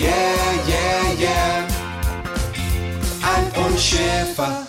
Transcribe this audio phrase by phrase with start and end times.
[0.00, 1.68] yeah, yeah, yeah.
[3.22, 4.66] Alf und Schäfer.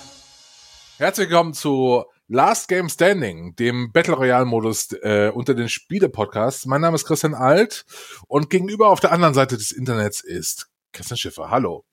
[0.97, 6.65] Herzlich willkommen zu Last Game Standing, dem Battle Royale Modus äh, unter den Spiele-Podcasts.
[6.65, 7.85] Mein Name ist Christian Alt
[8.27, 11.49] und gegenüber auf der anderen Seite des Internets ist Christian Schiffer.
[11.51, 11.85] Hallo.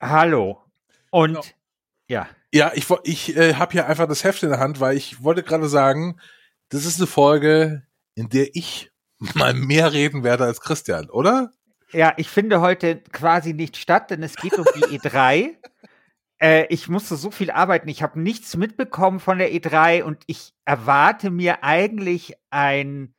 [0.00, 0.60] Hallo.
[1.10, 1.44] Und Genau.
[2.08, 5.22] ja, Ja, ich, ich äh, habe hier einfach das Heft in der Hand, weil ich
[5.22, 6.18] wollte gerade sagen,
[6.70, 8.90] das ist eine Folge, in der ich
[9.34, 11.52] mal mehr reden werde als Christian, oder?
[11.92, 15.56] Ja, ich finde heute quasi nicht statt, denn es geht um die E3.
[16.42, 20.54] Äh, ich musste so viel arbeiten, ich habe nichts mitbekommen von der E3 und ich
[20.64, 23.14] erwarte mir eigentlich ein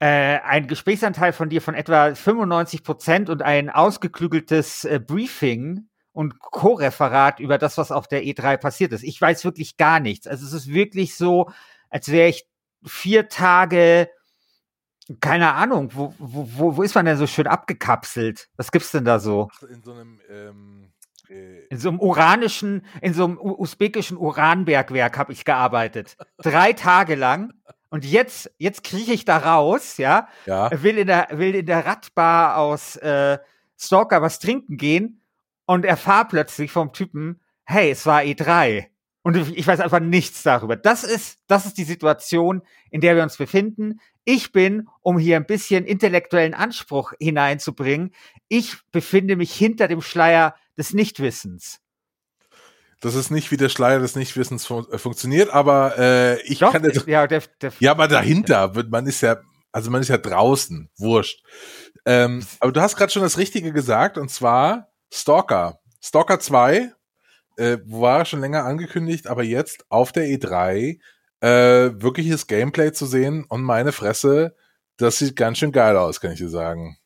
[0.00, 6.40] äh, ein Gesprächsanteil von dir von etwa 95 Prozent und ein ausgeklügeltes äh, Briefing und
[6.40, 9.04] Co-Referat über das, was auf der E3 passiert ist.
[9.04, 10.26] Ich weiß wirklich gar nichts.
[10.26, 11.50] Also es ist wirklich so,
[11.88, 12.46] als wäre ich
[12.84, 14.10] vier Tage,
[15.20, 18.48] keine Ahnung, wo, wo, wo, ist man denn so schön abgekapselt?
[18.56, 19.48] Was gibt's denn da so?
[19.68, 20.92] In so einem ähm,
[21.28, 26.16] äh, In so einem uranischen, in so einem usbekischen Uranbergwerk habe ich gearbeitet.
[26.38, 27.52] Drei Tage lang.
[27.88, 30.70] Und jetzt, jetzt krieche ich da raus, ja, ja.
[30.82, 33.38] will in der, will in der Radbar aus äh,
[33.78, 35.22] Stalker was trinken gehen
[35.66, 38.86] und erfahr plötzlich vom Typen, hey, es war E3.
[39.26, 40.76] Und ich weiß einfach nichts darüber.
[40.76, 43.98] Das ist, das ist die Situation, in der wir uns befinden.
[44.24, 48.14] Ich bin, um hier ein bisschen intellektuellen Anspruch hineinzubringen,
[48.46, 51.80] ich befinde mich hinter dem Schleier des Nichtwissens.
[53.00, 56.70] Das ist nicht wie der Schleier des Nichtwissens fun äh, funktioniert, aber äh, ich Doch,
[56.70, 59.38] kann jetzt, ja, der, der, Ja, aber dahinter wird man ist ja,
[59.72, 61.42] also man ist ja draußen, wurscht.
[62.04, 65.80] Ähm, aber du hast gerade schon das Richtige gesagt, und zwar Stalker.
[66.00, 66.92] Stalker 2
[67.56, 70.98] äh, war schon länger angekündigt, aber jetzt auf der E3
[71.40, 71.48] äh,
[72.00, 74.54] wirkliches Gameplay zu sehen und meine Fresse,
[74.96, 76.98] das sieht ganz schön geil aus, kann ich dir sagen.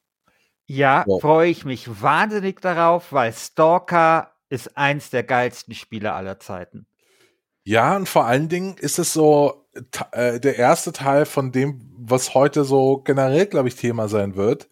[0.66, 1.21] Ja, Wow.
[1.21, 6.87] freue ich mich wahnsinnig darauf, weil Stalker ist eins der geilsten Spiele aller Zeiten.
[7.65, 9.67] Ja, und vor allen Dingen ist es so
[10.12, 14.69] äh, der erste Teil von dem, was heute so generell, glaube ich, Thema sein wird.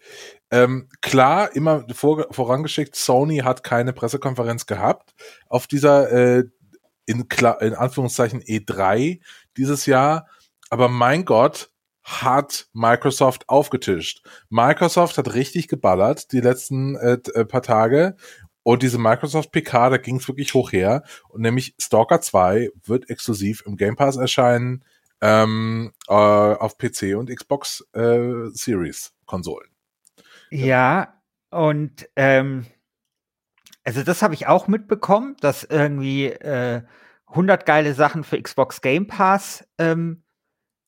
[0.51, 5.13] Ähm, klar, immer vor, vorangeschickt, Sony hat keine Pressekonferenz gehabt
[5.47, 6.43] auf dieser äh,
[7.05, 7.25] in,
[7.61, 9.19] in Anführungszeichen E3
[9.57, 10.27] dieses Jahr.
[10.69, 11.71] Aber mein Gott,
[12.09, 14.25] hat Microsoft aufgetischt.
[14.49, 18.15] Microsoft hat richtig geballert die letzten äh, äh, paar Tage.
[18.63, 21.03] Und diese Microsoft PK, da ging es wirklich hoch her.
[21.29, 24.83] Und nämlich Stalker 2 wird exklusiv im Game Pass erscheinen
[25.21, 29.68] ähm, äh, auf PC und Xbox äh, Series Konsolen.
[30.51, 31.21] Ja,
[31.51, 32.65] und ähm,
[33.83, 36.83] also das habe ich auch mitbekommen, dass irgendwie äh,
[37.27, 40.23] 100 geile Sachen für Xbox Game Pass ähm,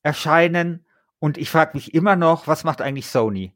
[0.04, 0.86] erscheinen.
[1.20, 3.56] Und ich frage mich immer noch, was macht eigentlich Sony?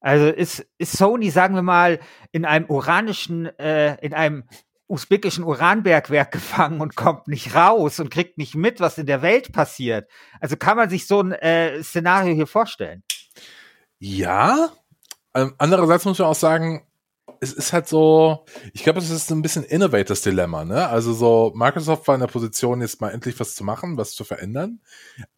[0.00, 1.98] Also ist, ist Sony, sagen wir mal,
[2.32, 4.44] in einem uranischen, äh, in einem
[4.86, 9.52] usbekischen Uranbergwerk gefangen und kommt nicht raus und kriegt nicht mit, was in der Welt
[9.52, 10.10] passiert.
[10.40, 13.02] Also kann man sich so ein äh, Szenario hier vorstellen?
[13.98, 14.70] Ja,
[15.32, 16.82] andererseits muss man auch sagen,
[17.40, 20.88] es ist halt so, ich glaube, es ist ein bisschen Innovators Dilemma, ne?
[20.88, 24.24] Also so, Microsoft war in der Position, jetzt mal endlich was zu machen, was zu
[24.24, 24.80] verändern,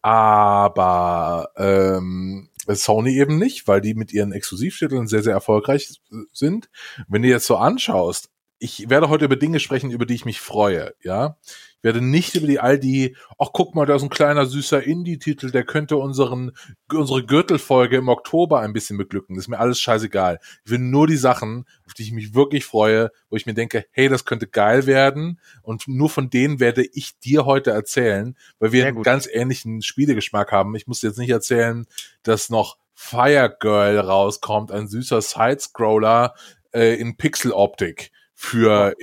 [0.01, 6.01] aber ähm, Sony eben nicht, weil die mit ihren Exklusivtiteln sehr, sehr erfolgreich
[6.31, 6.69] sind.
[7.07, 8.29] Wenn du jetzt so anschaust,
[8.59, 11.37] ich werde heute über Dinge sprechen, über die ich mich freue, ja.
[11.81, 14.83] Ich werde nicht über die all die, ach guck mal, da ist ein kleiner süßer
[14.83, 16.51] Indie-Titel, der könnte unseren,
[16.93, 19.35] unsere Gürtelfolge im Oktober ein bisschen beglücken.
[19.35, 20.37] Das ist mir alles scheißegal.
[20.63, 23.87] Ich will nur die Sachen, auf die ich mich wirklich freue, wo ich mir denke,
[23.89, 25.39] hey, das könnte geil werden.
[25.63, 30.51] Und nur von denen werde ich dir heute erzählen, weil wir einen ganz ähnlichen Spielegeschmack
[30.51, 30.75] haben.
[30.75, 31.87] Ich muss dir jetzt nicht erzählen,
[32.21, 36.35] dass noch Fire Girl rauskommt, ein süßer Sidescroller
[36.73, 38.93] äh, in Pixeloptik für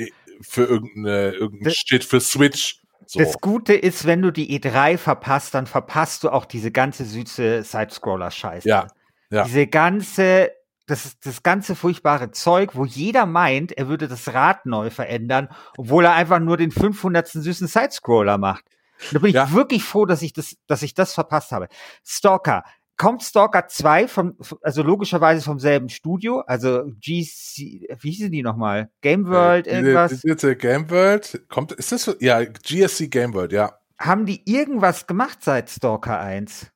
[0.41, 2.81] für irgendeine, irgendein Shit für Switch.
[3.07, 3.21] So.
[3.21, 7.63] Das Gute ist, wenn du die E3 verpasst, dann verpasst du auch diese ganze süße
[7.63, 8.69] Sidescroller-Scheiße.
[8.69, 8.87] Ja,
[9.31, 9.45] ja.
[9.45, 10.51] Diese ganze,
[10.87, 15.49] das ist das ganze furchtbare Zeug, wo jeder meint, er würde das Rad neu verändern,
[15.79, 17.29] obwohl er einfach nur den 500.
[17.29, 18.65] süßen Sidescroller macht.
[19.01, 19.53] Und da bin ich Ja.
[19.53, 21.69] wirklich froh, dass ich das, dass ich das verpasst habe.
[22.05, 22.63] Stalker.
[22.99, 28.91] Kommt Stalker 2 vom, also logischerweise vom selben Studio, also GC, wie hießen die nochmal?
[29.01, 30.11] Game World, Äh, irgendwas?
[30.11, 32.15] Diese, diese Game World, kommt, ist das so?
[32.19, 33.79] Ja, GSC Game World, ja.
[33.99, 36.73] Haben die irgendwas gemacht seit Stalker 1?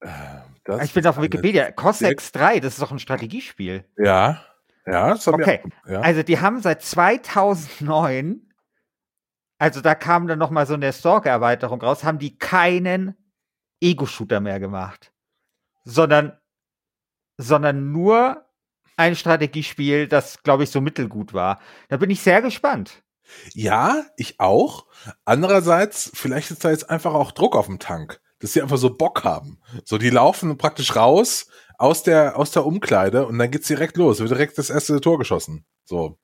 [0.00, 0.08] Äh,
[0.64, 1.70] Das Ich bin auf Wikipedia.
[1.72, 3.84] Cossex 3, das ist doch ein Strategiespiel.
[3.96, 4.42] Ja,
[4.86, 5.60] ja, das Okay.
[5.84, 5.92] wir.
[5.94, 6.00] Ja.
[6.00, 8.40] Also die haben seit 2009,
[9.58, 13.14] also da kam dann noch mal so eine Stalker-Erweiterung raus, haben die keinen
[13.80, 15.12] Ego-Shooter mehr gemacht,
[15.84, 16.38] sondern,
[17.36, 18.44] sondern nur
[18.96, 21.58] ein Strategiespiel, das, glaube ich, so mittelgut war.
[21.88, 23.02] Da bin ich sehr gespannt.
[23.54, 24.86] Ja, ich auch.
[25.24, 28.94] Andererseits, vielleicht ist da jetzt einfach auch Druck auf dem Tank, dass sie einfach so
[28.94, 29.60] Bock haben.
[29.84, 31.46] So, die laufen praktisch raus
[31.78, 34.18] aus der, aus der Umkleide und dann geht's direkt los.
[34.20, 35.64] Wird direkt das erste Tor geschossen.
[35.84, 36.18] So.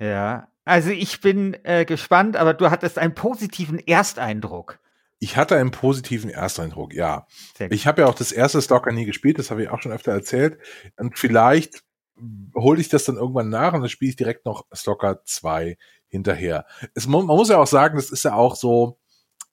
[0.00, 4.80] Ja, also ich bin äh, gespannt, aber du hattest einen positiven Ersteindruck.
[5.18, 7.26] Ich hatte einen positiven Ersteindruck, ja.
[7.70, 10.12] Ich habe ja auch das erste Stalker nie gespielt, das habe ich auch schon öfter
[10.12, 10.58] erzählt.
[10.96, 11.82] Und vielleicht
[12.54, 15.76] hole ich das dann irgendwann nach und dann spiele ich direkt noch Stalker 2
[16.08, 16.66] hinterher.
[16.94, 18.98] Es, man muss ja auch sagen, das ist ja auch so,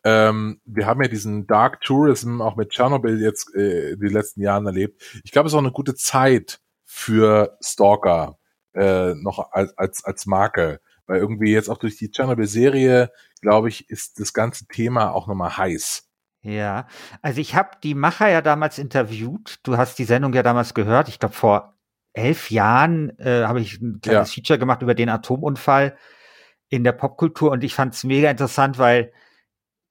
[0.03, 4.65] ähm, wir haben ja diesen Dark Tourism auch mit Tschernobyl jetzt äh, die letzten Jahren
[4.65, 5.01] erlebt.
[5.23, 8.37] Ich glaube, es ist auch eine gute Zeit für Stalker
[8.73, 10.81] äh, noch als, als, als Marke.
[11.05, 13.11] Weil irgendwie jetzt auch durch die Tschernobyl-Serie,
[13.43, 16.09] glaube ich, ist das ganze Thema auch nochmal heiß.
[16.41, 16.87] Ja,
[17.21, 19.59] also ich habe die Macher ja damals interviewt.
[19.63, 21.07] Du hast die Sendung ja damals gehört.
[21.07, 21.77] Ich glaube, vor
[22.13, 25.97] elf Jahren äh, habe ich ein kleines Feature gemacht über den Atomunfall
[26.69, 29.13] in der Popkultur und ich fand es mega interessant, weil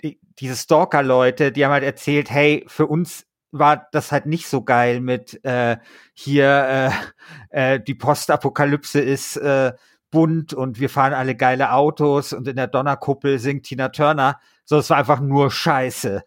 [0.03, 4.63] die, diese Stalker-Leute, die haben halt erzählt, hey, für uns war das halt nicht so
[4.63, 5.77] geil mit äh,
[6.15, 6.93] hier
[7.51, 9.73] äh, äh, die Postapokalypse ist äh,
[10.13, 14.39] bunt und wir fahren alle geile Autos und in der Donnerkuppel singt Tina Turner.
[14.65, 16.23] So, es war einfach nur Scheiße.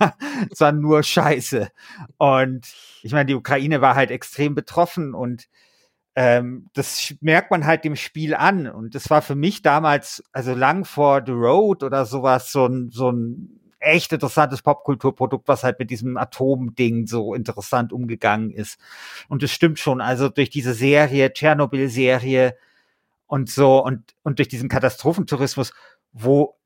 [0.50, 1.68] es war nur Scheiße.
[2.16, 2.66] Und
[3.02, 5.46] ich meine, die Ukraine war halt extrem betroffen und
[6.16, 8.66] ähm, das merkt man halt dem Spiel an.
[8.66, 12.90] Und das war für mich damals, also lang vor The Road oder sowas, so ein,
[12.90, 18.78] so ein echt interessantes Popkulturprodukt, was halt mit diesem Atomding so interessant umgegangen ist.
[19.28, 22.56] Und es stimmt schon, also durch diese Serie, Tschernobyl-Serie
[23.30, 25.72] und so und, und durch diesen Katastrophentourismus,
[26.12, 26.58] wo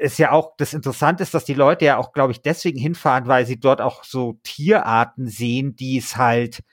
[0.00, 3.28] es ja auch das Interessante ist, dass die Leute ja auch, glaube ich, deswegen hinfahren,
[3.28, 6.64] weil sie dort auch so Tierarten sehen, die es halt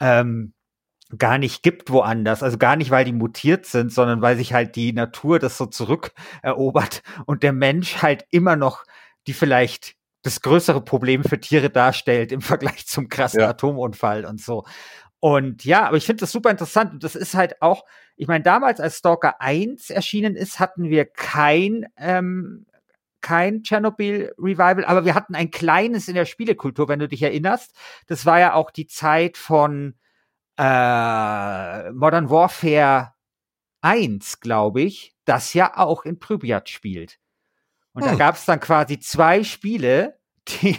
[0.00, 0.52] ähm,
[1.16, 2.42] gar nicht gibt woanders.
[2.42, 5.64] Also gar nicht, weil die mutiert sind, sondern weil sich halt die Natur das so
[5.64, 8.84] zurückerobert und der Mensch halt immer noch
[9.26, 13.48] die vielleicht das größere Problem für Tiere darstellt im Vergleich zum krassen Ja.
[13.48, 14.64] Atomunfall und so.
[15.20, 17.84] Und ja, aber ich finde das super interessant und das ist halt auch,
[18.20, 22.66] ich meine, damals als Stalker 1 erschienen ist, hatten wir kein ähm,
[23.22, 27.74] kein Tschernobyl Revival, aber wir hatten ein kleines in der Spielekultur, wenn du dich erinnerst.
[28.08, 29.94] Das war ja auch die Zeit von
[30.58, 33.14] äh, Modern Warfare
[33.80, 37.18] 1, glaube ich, das ja auch in Pripyat spielt.
[37.94, 38.18] Und da Hm.
[38.18, 40.76] gab es dann quasi zwei Spiele, die,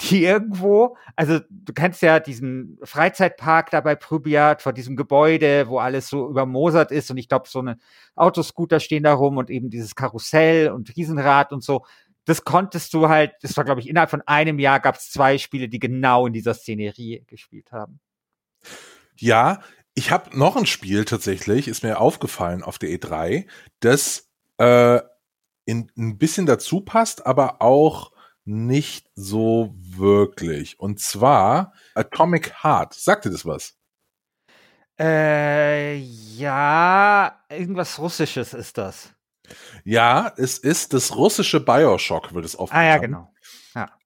[0.00, 5.78] die irgendwo, also du kennst ja diesen Freizeitpark da bei Pripyat vor diesem Gebäude, wo
[5.78, 7.78] alles so übermosert ist und ich glaube, so eine
[8.14, 11.84] Autoscooter stehen da rum und eben dieses Karussell und Riesenrad und so.
[12.24, 15.38] Das konntest du halt, das war, glaube ich, innerhalb von einem Jahr gab es zwei
[15.38, 18.00] Spiele, die genau in dieser Szenerie gespielt haben.
[19.16, 19.60] Ja,
[19.94, 23.46] ich habe noch ein Spiel tatsächlich, ist mir aufgefallen auf der E3,
[23.80, 25.00] das äh,
[25.64, 28.12] in, ein bisschen dazu passt, aber auch
[28.48, 30.80] nicht so wirklich.
[30.80, 32.94] Und zwar Atomic Heart.
[32.94, 33.76] Sagt dir das was?
[34.98, 39.12] Äh, ja, irgendwas Russisches ist das.
[39.84, 43.32] Ja, es ist das russische Bioshock, wird es oft Ah ja, genau.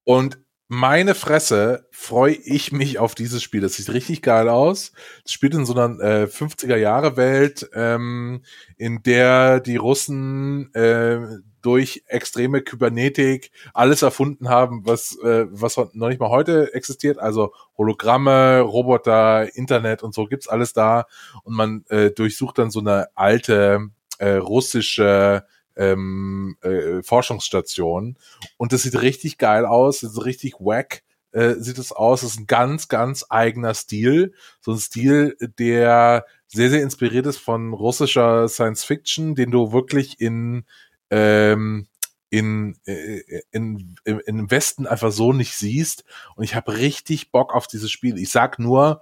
[0.05, 0.42] Und
[0.73, 3.61] meine Fresse, freue ich mich auf dieses Spiel.
[3.61, 4.91] Das sieht richtig geil aus.
[5.23, 8.41] Es spielt in so einer äh, 50er-Jahre-Welt, ähm,
[8.77, 11.19] in der die Russen äh,
[11.61, 17.19] durch extreme Kybernetik alles erfunden haben, was, äh, was noch nicht mal heute existiert.
[17.19, 21.05] Also Hologramme, Roboter, Internet und so gibt's alles da.
[21.43, 28.17] Und man äh, durchsucht dann so eine alte äh, russische ähm, äh, Forschungsstation
[28.57, 31.03] und das sieht richtig geil aus, das ist richtig wack.
[31.33, 32.23] äh, sieht es aus.
[32.23, 34.33] Es ist ein ganz, ganz eigener Stil.
[34.61, 40.21] So ein Stil, der sehr, sehr inspiriert ist von russischer Science Fiction, den du wirklich
[40.21, 40.65] in,
[41.09, 41.87] ähm,
[42.29, 46.03] in, äh, in, in, im Westen einfach so nicht siehst.
[46.35, 48.17] Und ich habe richtig Bock auf dieses Spiel.
[48.17, 49.01] Ich sag nur,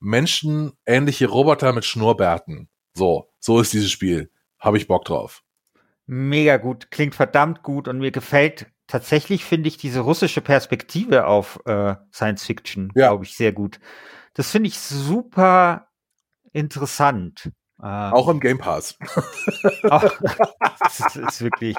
[0.00, 2.68] menschenähnliche Roboter mit Schnurrbärten.
[2.94, 4.30] So, so ist dieses Spiel.
[4.58, 5.42] Habe ich Bock drauf.
[6.12, 11.60] Mega gut, klingt verdammt gut und mir gefällt tatsächlich, finde ich, diese russische Perspektive auf
[11.66, 13.10] äh, Science Fiction, ja.
[13.10, 13.78] glaube ich, sehr gut.
[14.34, 15.86] Das finde ich super
[16.52, 17.52] interessant.
[17.80, 18.98] Ähm, auch im Game Pass.
[19.84, 20.12] auch,
[20.80, 21.76] das ist wirklich,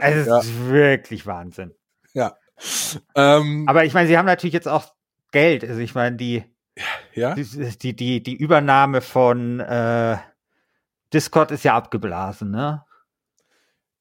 [0.00, 0.38] also ja.
[0.38, 1.74] ist wirklich Wahnsinn.
[2.14, 2.38] Ja.
[3.14, 4.86] Ähm, Aber ich meine, sie haben natürlich jetzt auch
[5.32, 5.64] Geld.
[5.64, 6.44] Also ich meine, die,
[7.12, 7.34] ja?
[7.34, 10.16] die, die, die, die Übernahme von äh,
[11.12, 12.86] Discord ist ja abgeblasen, ne?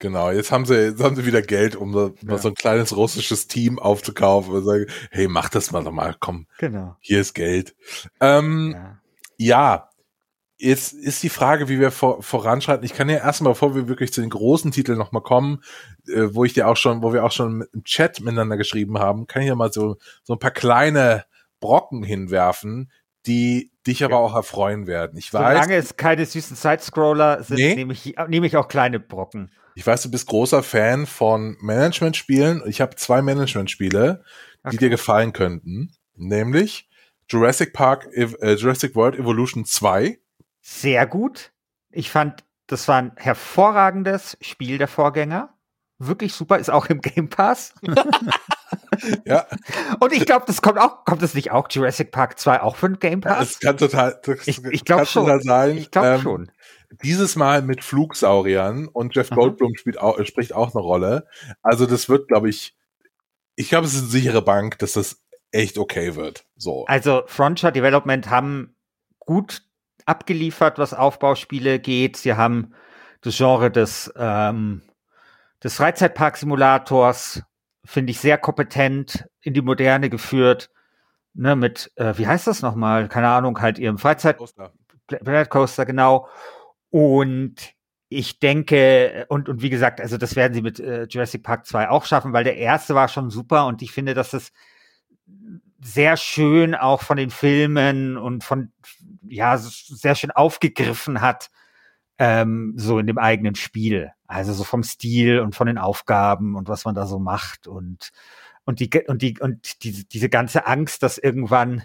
[0.01, 2.37] Genau, jetzt haben sie, jetzt haben sie wieder Geld, um so, ja.
[2.39, 6.47] so ein kleines russisches Team aufzukaufen und sagen, hey, mach das mal nochmal, komm.
[6.57, 6.95] Genau.
[6.99, 7.75] Hier ist Geld.
[8.19, 8.97] Ähm, ja.
[9.37, 9.89] ja.
[10.57, 12.83] Jetzt ist die Frage, wie wir vor, voranschreiten.
[12.83, 15.63] Ich kann ja erstmal, bevor wir wirklich zu den großen Titeln nochmal kommen,
[16.07, 19.27] äh, wo ich dir auch schon, wo wir auch schon im Chat miteinander geschrieben haben,
[19.27, 21.25] kann ich ja mal so, so ein paar kleine
[21.59, 22.91] Brocken hinwerfen,
[23.27, 25.17] die dich aber auch erfreuen werden.
[25.17, 25.55] Ich weiß.
[25.55, 27.75] Solange es keine süßen Sidescroller sind, nee.
[27.75, 29.51] nehme ich, nehme ich auch kleine Brocken.
[29.75, 32.63] Ich weiß, du bist großer Fan von Management-Spielen.
[32.65, 34.23] Ich habe zwei Management-Spiele,
[34.63, 34.77] die okay.
[34.77, 35.93] dir gefallen könnten.
[36.15, 36.89] Nämlich
[37.29, 40.19] Jurassic Park, äh, Jurassic World Evolution 2.
[40.61, 41.51] Sehr gut.
[41.89, 45.53] Ich fand, das war ein hervorragendes Spiel der Vorgänger.
[45.97, 47.73] Wirklich super, ist auch im Game Pass.
[49.25, 49.45] ja.
[49.99, 52.89] Und ich glaube, das kommt auch, kommt das nicht auch Jurassic Park 2 auch für
[52.89, 53.37] den Game Pass?
[53.39, 55.41] Das kann total, das ich, ich glaube schon.
[55.41, 55.77] sein.
[55.77, 56.51] Ich glaube ähm, schon.
[57.03, 61.27] Dieses Mal mit Flugsauriern und Jeff Goldblum spielt auch, spricht auch eine Rolle.
[61.61, 62.75] Also das wird, glaube ich,
[63.55, 66.45] ich glaube, es ist eine sichere Bank, dass das echt okay wird.
[66.55, 66.85] So.
[66.85, 68.75] Also Frontier Development haben
[69.19, 69.61] gut
[70.05, 72.17] abgeliefert, was Aufbauspiele geht.
[72.17, 72.73] Sie haben
[73.21, 74.81] das Genre des, ähm,
[75.63, 77.43] des Freizeitpark-Simulators
[77.91, 80.69] finde ich, sehr kompetent in die Moderne geführt.
[81.33, 83.07] Ne, mit, äh, wie heißt das nochmal?
[83.07, 84.37] Keine Ahnung, halt ihrem Freizeit.
[84.37, 84.73] Coaster.
[85.07, 86.27] Planet Coaster, genau.
[86.89, 87.73] Und
[88.09, 91.89] ich denke, und, und wie gesagt, also das werden sie mit äh, Jurassic Park 2
[91.89, 94.51] auch schaffen, weil der erste war schon super und ich finde, dass das
[95.81, 98.71] sehr schön auch von den Filmen und von,
[99.27, 101.49] ja, sehr schön aufgegriffen hat,
[102.17, 104.11] ähm, so in dem eigenen Spiel.
[104.31, 108.11] Also so vom Stil und von den Aufgaben und was man da so macht und
[108.63, 111.83] und die und die und die, diese ganze Angst, dass irgendwann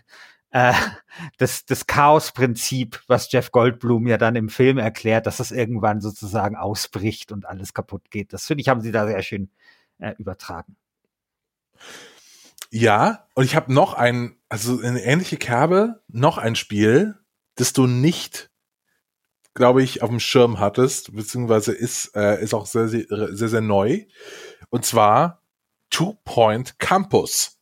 [0.51, 0.73] äh,
[1.39, 6.57] das, das Chaos-Prinzip, was Jeff Goldblum ja dann im Film erklärt, dass das irgendwann sozusagen
[6.57, 8.33] ausbricht und alles kaputt geht.
[8.33, 9.51] Das finde ich, haben sie da sehr schön
[9.99, 10.77] äh, übertragen.
[12.71, 17.19] Ja, und ich habe noch ein, also eine ähnliche Kerbe, noch ein Spiel,
[17.55, 18.51] das du nicht
[19.57, 23.61] glaube ich, auf dem Schirm hattest, beziehungsweise ist, äh, ist auch sehr, sehr, sehr, sehr
[23.61, 24.05] neu.
[24.71, 25.43] Und zwar
[25.91, 27.59] Two Point Campus.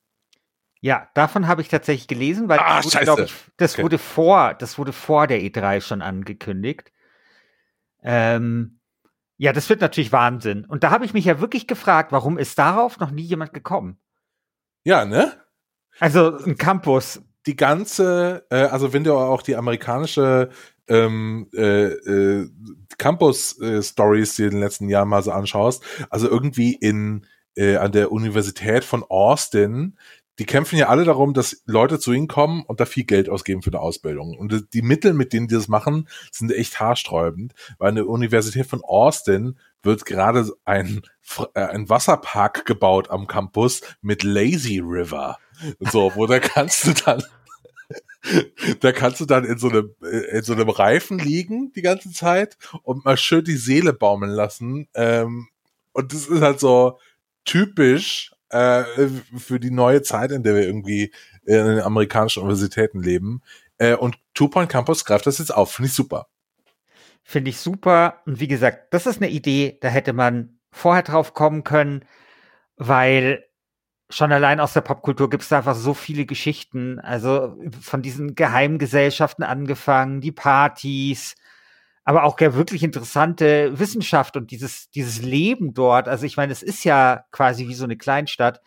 [0.80, 3.82] Ja, davon habe ich tatsächlich gelesen, weil ah, das, wurde, ich, das okay.
[3.84, 6.92] wurde vor, das wurde vor der E3 schon angekündigt.
[8.02, 8.80] Ähm,
[9.36, 10.64] ja, das wird natürlich Wahnsinn.
[10.66, 13.98] Und da habe ich mich ja wirklich gefragt, warum ist darauf noch nie jemand gekommen?
[14.82, 15.32] Ja, ne?
[16.00, 17.22] Also ein Campus.
[17.46, 20.50] Die ganze, äh, also wenn du auch die amerikanische
[20.88, 22.48] ähm, äh, äh,
[22.98, 27.26] Campus-Stories, die in den letzten Jahren mal so anschaust, also irgendwie in
[27.56, 29.96] äh, an der Universität von Austin,
[30.38, 33.62] die kämpfen ja alle darum, dass Leute zu ihnen kommen und da viel Geld ausgeben
[33.62, 34.36] für eine Ausbildung.
[34.36, 38.66] Und die Mittel, mit denen die das machen, sind echt haarsträubend, weil an der Universität
[38.66, 41.02] von Austin wird gerade ein,
[41.54, 45.38] äh, ein Wasserpark gebaut am Campus mit Lazy River.
[45.78, 47.22] So, wo da kannst du dann
[48.80, 49.94] da kannst du dann in so einem,
[50.32, 54.88] in so einem Reifen liegen die ganze Zeit und mal schön die Seele baumeln lassen.
[54.94, 55.48] Ähm,
[55.92, 56.98] und das ist halt so
[57.44, 58.84] typisch äh,
[59.36, 61.12] für die neue Zeit, in der wir irgendwie
[61.44, 63.42] in den amerikanischen Universitäten leben.
[63.78, 65.72] Äh, und Point Campus greift das jetzt auf.
[65.72, 66.28] Finde ich super.
[67.22, 68.22] Finde ich super.
[68.26, 72.04] Und wie gesagt, das ist eine Idee, da hätte man vorher drauf kommen können,
[72.76, 73.44] weil
[74.10, 77.00] schon allein aus der Popkultur gibt es da einfach so viele Geschichten.
[77.00, 81.34] Also von diesen Geheimgesellschaften angefangen, die Partys,
[82.04, 86.06] aber auch ja wirklich interessante Wissenschaft und dieses, dieses Leben dort.
[86.06, 88.60] Also ich meine, es ist ja quasi wie so eine Kleinstadt.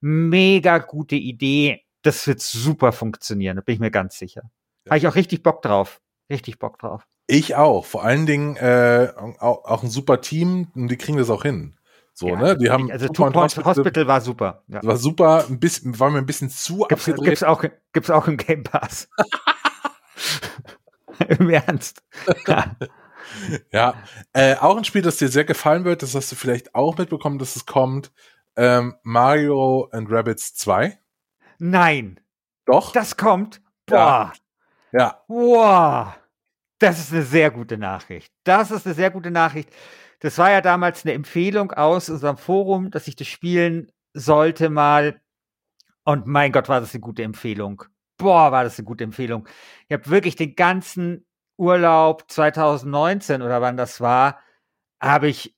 [0.00, 1.84] Mega gute Idee.
[2.02, 4.42] Das wird super funktionieren, da bin ich mir ganz sicher.
[4.84, 4.90] Ja.
[4.90, 6.00] Habe ich auch richtig Bock drauf.
[6.28, 7.06] Richtig Bock drauf.
[7.26, 7.84] Ich auch.
[7.84, 11.76] Vor allen Dingen äh, auch, auch ein super Team und die kriegen das auch hin.
[12.14, 12.58] So, Ja, ne?
[12.58, 14.62] Die haben Also Two Point Point Hospital, war super.
[14.68, 14.80] Ja.
[14.82, 17.30] war super, ein bisschen, war mir ein bisschen zu Gibt's, abgedreht.
[17.30, 19.08] gibt's, auch, gibt's auch im Game Pass.
[21.38, 22.02] Im Ernst.
[22.46, 22.76] Ja.
[23.72, 23.94] Ja,
[24.34, 27.38] äh, auch ein Spiel, das dir sehr gefallen wird, das hast du vielleicht auch mitbekommen,
[27.38, 28.12] dass es kommt.
[28.56, 30.98] Ähm, Mario and Rabbids 2.
[31.58, 32.20] Nein,
[32.66, 32.92] Doch?
[32.92, 33.62] das kommt.
[33.88, 33.96] Ja.
[33.96, 34.32] Boah.
[34.92, 35.22] ja.
[35.28, 36.12] Wow.
[36.78, 38.30] Das ist eine sehr gute Nachricht.
[38.44, 39.70] Das ist eine sehr gute Nachricht.
[40.22, 45.20] Das war ja damals eine Empfehlung aus unserem Forum, dass ich das spielen sollte mal.
[46.04, 47.82] Und mein Gott, war das eine gute Empfehlung.
[48.18, 49.48] Boah, war das eine gute Empfehlung.
[49.88, 51.26] Ich habe wirklich den ganzen
[51.56, 54.38] Urlaub 2019 oder wann das war,
[55.00, 55.56] habe ich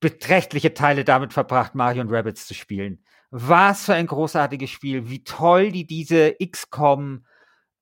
[0.00, 3.04] beträchtliche Teile damit verbracht, Mario und Rabbids zu spielen.
[3.30, 5.08] Was für ein großartiges Spiel.
[5.08, 7.24] Wie toll die diese XCOM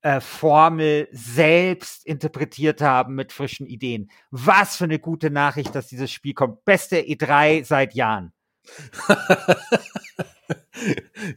[0.03, 4.11] äh, Formel selbst interpretiert haben mit frischen Ideen.
[4.31, 6.65] Was für eine gute Nachricht, dass dieses Spiel kommt.
[6.65, 8.33] Beste E3 seit Jahren.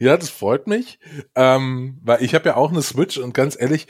[0.00, 0.98] ja, das freut mich.
[1.34, 3.86] Ähm, weil ich habe ja auch eine Switch und ganz ehrlich,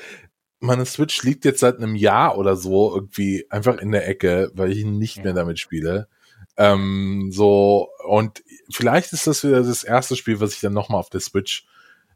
[0.61, 4.73] meine Switch liegt jetzt seit einem Jahr oder so irgendwie einfach in der Ecke, weil
[4.73, 6.09] ich nicht mehr damit spiele.
[6.57, 11.11] Ähm, so, und vielleicht ist das wieder das erste Spiel, was ich dann nochmal auf
[11.11, 11.67] der Switch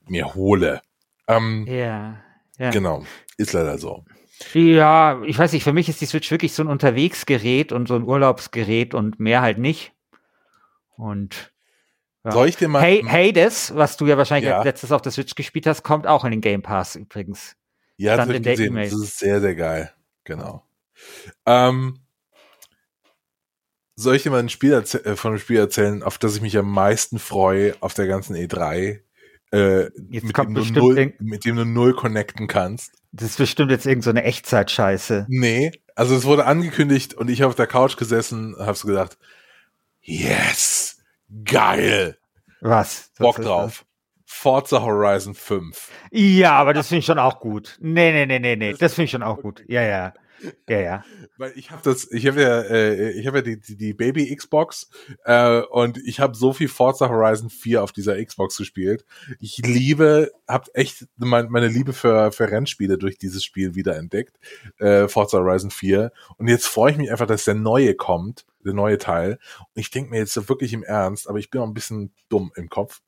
[0.06, 0.80] mir hole.
[1.26, 2.22] Ähm, Ja.
[2.58, 2.70] Ja.
[2.70, 3.04] Genau,
[3.36, 4.04] ist leider so.
[4.52, 7.94] ja, ich weiß nicht, für mich ist die Switch wirklich so ein Unterwegsgerät und so
[7.94, 9.92] ein Urlaubsgerät und mehr halt nicht.
[10.96, 11.52] Und
[12.24, 12.32] ja.
[12.32, 12.82] Soll ich dir mal.
[12.82, 14.62] hey, Hades, was du ja wahrscheinlich Ja.
[14.62, 17.56] letztes auf der Switch gespielt hast, kommt auch in den Game Pass übrigens.
[17.96, 18.72] ja, das stand in der gesehen.
[18.72, 18.90] E-Mail.
[18.90, 19.92] Das ist sehr, sehr geil.
[20.24, 20.64] Genau.
[21.46, 22.00] Ähm,
[23.94, 26.56] soll ich dir mal ein Spiel äh, von einem Spiel erzählen, auf das ich mich
[26.58, 29.00] am meisten freue auf der ganzen E3?
[29.52, 32.92] Äh, Jetzt mit, kommt dem null, mit dem du null connecten kannst.
[33.12, 35.26] Das ist bestimmt jetzt irgend so eine Echtzeitscheiße.
[35.28, 38.86] Nee, also es wurde angekündigt und ich habe auf der Couch gesessen und habe so
[38.88, 39.16] gedacht,
[40.02, 40.98] yes,
[41.44, 42.18] geil,
[42.60, 43.10] Was?
[43.18, 43.84] Bock drauf.
[44.30, 45.72] Forza Horizon 5.
[45.74, 45.90] Das?
[46.12, 47.78] Ja, aber das finde ich schon auch gut.
[47.80, 48.74] Nee, nee, nee, nee, nee.
[48.78, 49.64] Das finde ich schon auch gut.
[49.66, 50.12] Ja, ja.
[50.68, 51.04] Ja, ja.
[51.36, 54.34] Weil ich habe das, ich habe ja, äh, ich habe ja die, die, die Baby
[54.34, 54.88] Xbox
[55.24, 59.04] äh, und ich habe so viel Forza Horizon 4 auf dieser Xbox gespielt.
[59.40, 64.38] Ich liebe, habe echt mein, meine Liebe für, für Rennspiele durch dieses Spiel wiederentdeckt,
[64.78, 66.12] äh, Forza Horizon 4.
[66.36, 69.38] Und jetzt freue ich mich einfach, dass der neue kommt, der neue Teil.
[69.58, 72.12] Und ich denke mir jetzt so wirklich im Ernst, aber ich bin auch ein bisschen
[72.28, 73.00] dumm im Kopf.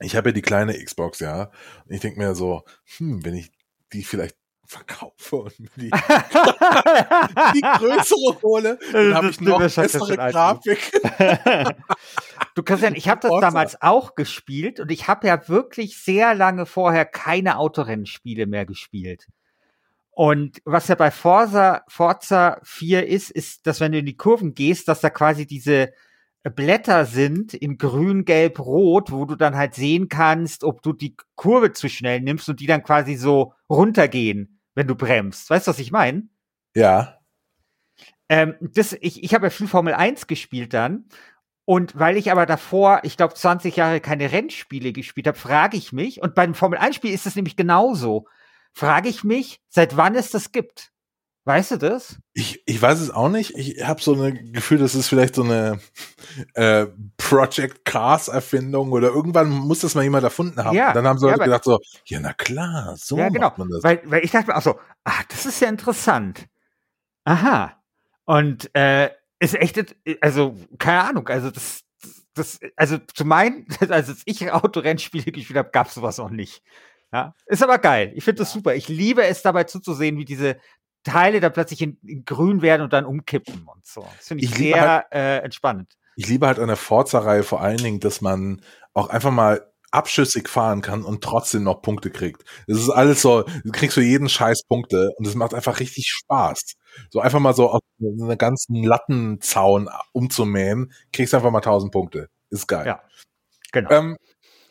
[0.00, 1.50] Ich habe ja die kleine Xbox, ja.
[1.86, 2.64] Und ich denke mir so,
[2.98, 3.50] hm, wenn ich
[3.92, 4.36] die vielleicht
[4.66, 5.90] verkaufe und mir die
[7.54, 10.92] die größere hole, dann habe ich noch bessere Grafik.
[12.54, 16.66] du Christian, ich habe das damals auch gespielt und ich habe ja wirklich sehr lange
[16.66, 19.26] vorher keine Autorennspiele mehr gespielt.
[20.10, 24.54] Und was ja bei Forza, Forza 4 ist, ist, dass wenn du in die Kurven
[24.54, 25.92] gehst, dass da quasi diese
[26.50, 31.16] Blätter sind in grün, gelb, rot, wo du dann halt sehen kannst, ob du die
[31.34, 35.50] Kurve zu schnell nimmst und die dann quasi so runtergehen, wenn du bremst.
[35.50, 36.28] Weißt du, was ich meine?
[36.76, 37.18] Ja.
[38.28, 41.08] Ähm, das, ich ich habe ja viel Formel 1 gespielt dann.
[41.64, 45.92] Und weil ich aber davor, ich glaube, 20 Jahre keine Rennspiele gespielt habe, frage ich
[45.92, 48.28] mich, und beim Formel 1-Spiel ist es nämlich genauso,
[48.72, 50.92] frage ich mich, seit wann es das gibt.
[51.46, 52.18] Weißt du das?
[52.32, 53.56] Ich, ich weiß es auch nicht.
[53.56, 55.78] Ich habe so ein Gefühl, das ist vielleicht so eine
[56.54, 56.86] äh,
[57.18, 60.76] Project Cars Erfindung oder irgendwann muss das mal jemand erfunden haben.
[60.76, 63.46] Ja, Und dann haben sie ja, gedacht so, ja na klar, so ja, genau.
[63.46, 63.84] macht man das.
[63.84, 66.46] Weil, weil ich dachte mir auch so, ah, das ist ja interessant.
[67.22, 67.80] Aha.
[68.24, 71.82] Und äh, ist echt, also, keine Ahnung, also das,
[72.34, 76.60] das, also zu meinen, also als ich Autorennspiele gespielt habe, gab es sowas noch nicht.
[77.12, 78.12] Ja, ist aber geil.
[78.16, 78.74] Ich finde das super.
[78.74, 80.58] Ich liebe es dabei zuzusehen, wie diese
[81.06, 84.06] Teile dann plötzlich in, in grün werden und dann umkippen und so.
[84.16, 85.96] Das finde ich, Ich sehr äh, entspannend.
[86.16, 88.62] Ich liebe halt an der Forza-Reihe vor allen Dingen, dass man
[88.94, 92.44] auch einfach mal abschüssig fahren kann und trotzdem noch Punkte kriegt.
[92.66, 96.08] Das ist alles so, du kriegst für jeden Scheiß Punkte und es macht einfach richtig
[96.08, 96.74] Spaß.
[97.10, 102.28] So einfach mal so aus einer ganzen Lattenzaun umzumähen, kriegst einfach mal 1000 Punkte.
[102.50, 102.86] Ist geil.
[102.86, 103.00] Ja.
[103.72, 103.90] Genau.
[103.90, 104.16] Ähm,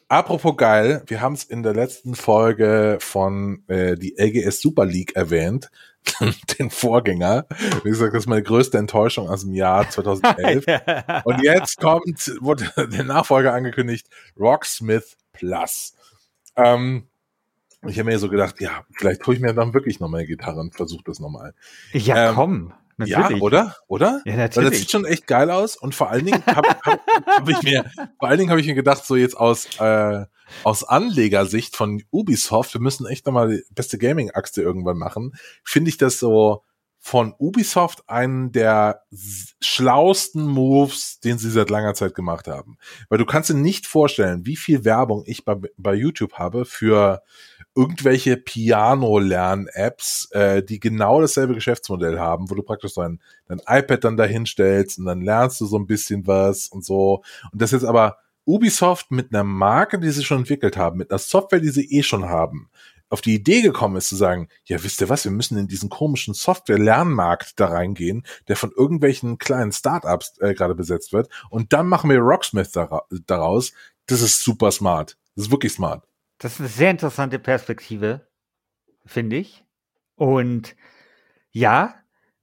[0.08, 5.16] apropos geil, wir haben es in der letzten Folge von äh, die LGS Super League
[5.16, 5.70] erwähnt,
[6.60, 7.48] den Vorgänger.
[7.84, 10.66] Wie gesagt, das ist meine größte Enttäuschung aus dem Jahr 2011.
[11.24, 14.08] Und jetzt kommt, wurde der Nachfolger angekündigt,
[14.40, 15.94] Rocksmith Plus.
[16.56, 17.08] Ähm,
[17.88, 20.28] ich habe mir so gedacht, ja, vielleicht hole ich mir dann wirklich noch mal eine
[20.28, 21.54] Gitarre und versuche das nochmal.
[21.92, 22.74] ja, ähm, komm.
[22.98, 23.42] Ja, Natürlich.
[23.44, 23.76] oder?
[23.88, 24.22] Oder?
[24.26, 24.80] Ja, Weil das natürlich.
[24.80, 27.86] sieht schon echt geil aus und vor allen Dingen habe hab, hab ich mir,
[28.20, 30.26] vor allen Dingen habe ich mir gedacht, so jetzt aus äh,
[30.64, 35.34] aus Anlegersicht von Ubisoft, wir müssen echt nochmal die beste Gaming-Achse irgendwann machen.
[35.64, 36.64] Finde ich das so
[37.00, 39.04] von Ubisoft einen der
[39.62, 42.78] schlausten Moves, den sie seit langer Zeit gemacht haben.
[43.10, 47.22] Weil du kannst dir nicht vorstellen, wie viel Werbung ich bei, bei YouTube habe für
[47.76, 54.18] irgendwelche Piano-Lern-Apps, äh, die genau dasselbe Geschäftsmodell haben, wo du praktisch dein, dein iPad dann
[54.18, 57.22] dahin stellst und dann lernst du so ein bisschen was und so.
[57.52, 61.20] Und das jetzt aber Ubisoft mit einer Marke, die sie schon entwickelt haben, mit einer
[61.20, 62.70] Software, die sie eh schon haben,
[63.10, 65.90] auf die Idee gekommen ist zu sagen, ja, wisst ihr was, wir müssen in diesen
[65.90, 71.88] komischen Software-Lernmarkt da reingehen, der von irgendwelchen kleinen Startups äh, gerade besetzt wird und dann
[71.88, 73.74] machen wir Rocksmith daraus.
[74.08, 75.18] Das ist super smart.
[75.36, 76.08] Das ist wirklich smart.
[76.38, 78.28] Das ist eine sehr interessante Perspektive,
[79.06, 79.66] finde ich.
[80.16, 80.76] Und
[81.52, 81.96] ja,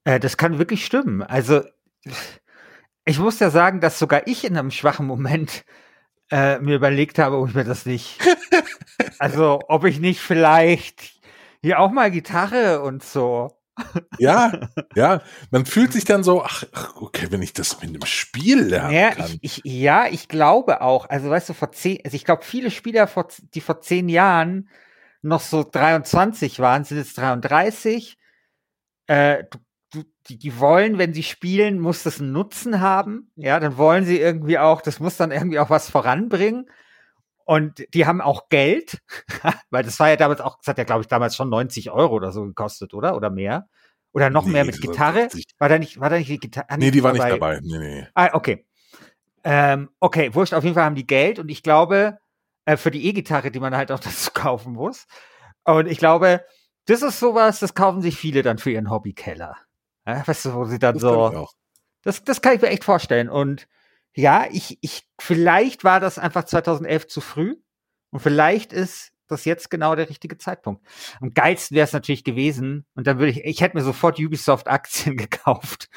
[0.04, 1.22] äh, das kann wirklich stimmen.
[1.22, 1.62] Also
[3.04, 5.64] ich muss ja sagen, dass sogar ich in einem schwachen Moment
[6.30, 8.18] äh, mir überlegt habe, ob ich mir das nicht,
[9.18, 11.20] also ob ich nicht vielleicht
[11.62, 13.50] hier auch mal Gitarre und so.
[14.18, 16.64] Ja, ja, man fühlt sich dann so, ach,
[16.96, 19.38] okay, wenn ich das mit einem Spiel lernen ja, kann.
[19.40, 21.08] Ich, ich, ja, ich glaube auch.
[21.08, 24.68] Also weißt du, vor zehn, also ich glaube, viele Spieler, vor, die vor zehn Jahren
[25.22, 28.18] noch so 23 waren, sind jetzt 33.
[29.06, 29.58] Äh, du
[30.28, 33.30] die, die wollen, wenn sie spielen, muss das einen Nutzen haben.
[33.36, 36.68] Ja, dann wollen sie irgendwie auch, das muss dann irgendwie auch was voranbringen.
[37.52, 39.02] Und die haben auch Geld,
[39.70, 42.14] weil das war ja damals auch, das hat ja, glaube ich, damals schon 90 Euro
[42.14, 43.14] oder so gekostet, oder?
[43.14, 43.68] Oder mehr?
[44.14, 45.28] Oder noch nee, mehr mit Gitarre?
[45.58, 46.70] War da nicht, war da nicht die Gitarre?
[46.70, 47.60] Ah, nee, die war nicht dabei.
[47.62, 48.06] Nee, nee.
[48.14, 48.64] Ah, okay.
[49.44, 52.20] Ähm, okay, wurscht, auf jeden Fall haben die Geld und ich glaube,
[52.64, 55.06] äh, für die E-Gitarre, die man halt auch dazu kaufen muss.
[55.64, 56.46] Und ich glaube,
[56.86, 59.58] das ist sowas, das kaufen sich viele dann für ihren Hobbykeller.
[60.06, 61.46] Ja, weißt du, wo sie dann das so.
[62.02, 63.28] Das, das kann ich mir echt vorstellen.
[63.28, 63.68] Und
[64.14, 67.56] ja, ich, ich, vielleicht war das einfach 2011 zu früh.
[68.10, 70.86] Und vielleicht ist das jetzt genau der richtige Zeitpunkt.
[71.20, 75.16] Am geilsten wäre es natürlich gewesen, und dann würde ich, ich hätte mir sofort Ubisoft-Aktien
[75.16, 75.88] gekauft,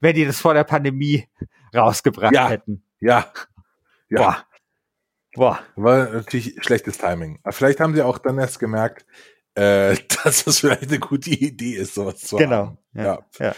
[0.00, 1.28] wenn die das vor der Pandemie
[1.74, 2.84] rausgebracht ja, hätten.
[3.00, 3.32] Ja.
[4.08, 4.18] ja.
[4.18, 4.46] Boah.
[5.34, 5.60] Boah.
[5.76, 7.40] War natürlich schlechtes Timing.
[7.42, 9.06] Aber vielleicht haben sie auch dann erst gemerkt,
[9.54, 12.56] äh, dass das vielleicht eine gute Idee ist, sowas zu genau.
[12.56, 12.78] haben.
[12.92, 13.24] Genau.
[13.38, 13.46] Ja.
[13.46, 13.54] ja.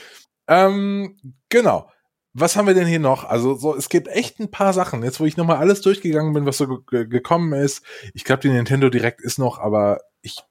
[0.46, 1.16] Ähm,
[1.48, 1.90] genau.
[2.34, 3.24] Was haben wir denn hier noch?
[3.24, 5.04] Also so, es gibt echt ein paar Sachen.
[5.04, 7.84] Jetzt, wo ich nochmal alles durchgegangen bin, was so gekommen ist.
[8.12, 10.42] Ich glaube, die Nintendo Direct ist noch, aber ich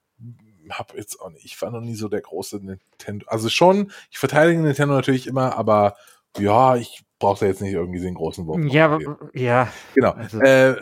[0.70, 3.26] habe jetzt auch nicht, ich war noch nie so der große Nintendo.
[3.28, 5.96] Also schon, ich verteidige Nintendo natürlich immer, aber
[6.38, 8.60] ja, ich brauche da jetzt nicht irgendwie den großen Wurf.
[8.66, 8.98] Ja,
[9.34, 9.72] ja.
[9.94, 10.12] Genau.
[10.12, 10.40] Also.
[10.40, 10.76] Äh,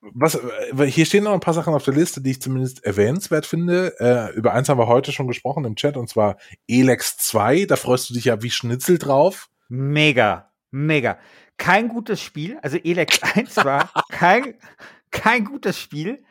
[0.00, 3.46] was, äh, hier stehen noch ein paar Sachen auf der Liste, die ich zumindest erwähnenswert
[3.46, 3.94] finde.
[3.98, 6.36] Äh, über eins haben wir heute schon gesprochen im Chat, und zwar
[6.68, 7.64] Elex 2.
[7.66, 9.48] Da freust du dich ja wie Schnitzel drauf.
[9.68, 11.18] Mega, mega.
[11.56, 12.58] Kein gutes Spiel.
[12.62, 14.54] Also Elex 1 war kein,
[15.10, 16.24] kein gutes Spiel.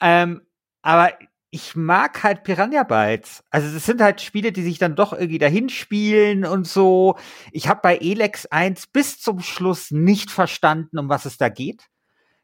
[0.00, 0.42] Ähm,
[0.82, 1.12] aber
[1.50, 3.42] ich mag halt Piranha Bytes.
[3.50, 7.16] Also das sind halt Spiele, die sich dann doch irgendwie dahin spielen und so.
[7.50, 11.86] Ich habe bei Elex 1 bis zum Schluss nicht verstanden, um was es da geht.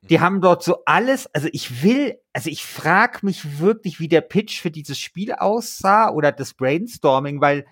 [0.02, 4.20] Die haben dort so alles, also ich will, also ich frage mich wirklich, wie der
[4.20, 7.66] Pitch für dieses Spiel aussah oder das Brainstorming, weil,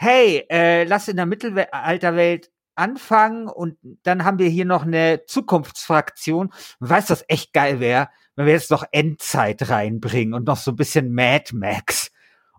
[0.00, 6.54] hey, äh, lass in der Mittelalterwelt anfangen und dann haben wir hier noch eine Zukunftsfraktion.
[6.78, 10.70] Weißt du, was echt geil wäre, wenn wir jetzt noch Endzeit reinbringen und noch so
[10.70, 12.10] ein bisschen Mad Max.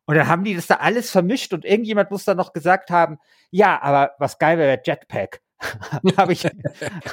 [0.05, 3.17] Und dann haben die das da alles vermischt und irgendjemand muss da noch gesagt haben,
[3.49, 5.41] ja, aber was geil wäre, Jetpack.
[6.17, 6.45] habe ich,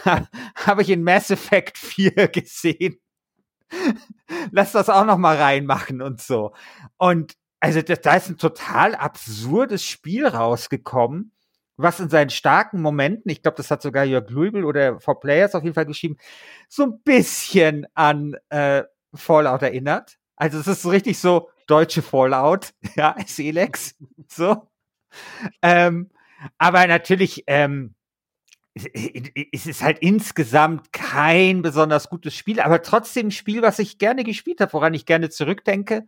[0.05, 3.01] hab ich in Mass Effect 4 gesehen.
[4.51, 6.53] Lass das auch noch mal reinmachen und so.
[6.99, 11.33] Und also das, da ist ein total absurdes Spiel rausgekommen,
[11.77, 15.55] was in seinen starken Momenten, ich glaube, das hat sogar Jörg Luibel oder For Players
[15.55, 16.17] auf jeden Fall geschrieben,
[16.69, 18.83] so ein bisschen an äh,
[19.15, 20.19] Fallout erinnert.
[20.37, 23.95] Also es ist so richtig so deutsche Fallout, ja, Selex,
[24.29, 24.69] so.
[25.63, 26.11] Ähm,
[26.59, 27.95] aber natürlich, ähm,
[28.75, 34.23] es ist halt insgesamt kein besonders gutes Spiel, aber trotzdem ein Spiel, was ich gerne
[34.25, 36.07] gespielt habe, woran ich gerne zurückdenke.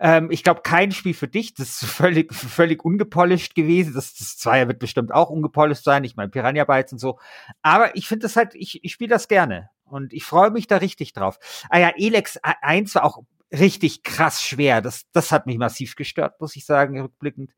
[0.00, 1.54] Ähm, ich glaube, kein Spiel für dich.
[1.54, 3.94] Das ist völlig, völlig ungepolished gewesen.
[3.94, 6.04] Das, das Zweier wird bestimmt auch ungepolished sein.
[6.04, 7.18] Ich meine, Piranha Bytes und so.
[7.62, 9.70] Aber ich finde das halt, ich, ich spiele das gerne.
[9.84, 11.38] Und ich freue mich da richtig drauf.
[11.70, 14.82] Ah ja, Elex 1 war auch richtig krass schwer.
[14.82, 17.52] Das, das hat mich massiv gestört, muss ich sagen, rückblickend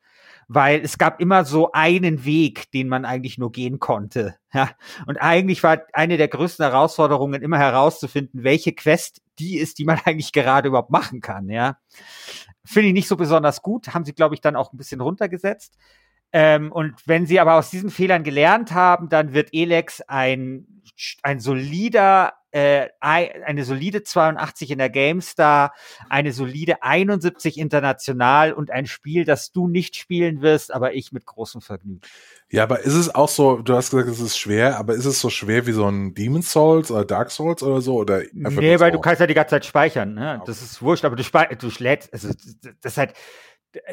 [0.52, 4.34] weil es gab immer so einen Weg, den man eigentlich nur gehen konnte.
[4.52, 4.70] Ja?
[5.06, 9.98] Und eigentlich war eine der größten Herausforderungen immer herauszufinden, welche Quest die ist, die man
[10.04, 11.48] eigentlich gerade überhaupt machen kann.
[11.48, 11.78] Ja,
[12.64, 13.88] finde ich nicht so besonders gut.
[13.88, 15.76] Haben sie, glaube ich, dann auch ein bisschen runtergesetzt.
[16.32, 20.82] Ähm, und wenn sie aber aus diesen Fehlern gelernt haben, dann wird Elex ein,
[21.22, 25.72] ein solider, äh, eine solide 82 in der GameStar,
[26.08, 31.26] eine solide 71 international und ein Spiel, das du nicht spielen wirst, aber ich mit
[31.26, 32.00] großem Vergnügen.
[32.52, 35.20] Ja, aber ist es auch so, du hast gesagt, es ist schwer, aber ist es
[35.20, 37.94] so schwer wie so ein Demon Souls oder Dark Souls oder so?
[37.96, 40.14] Oder nee, weil du kannst ja die ganze Zeit speichern.
[40.14, 40.42] Ne?
[40.46, 42.28] Das ist wurscht, aber du, du lädst, also
[42.82, 43.14] das ist halt,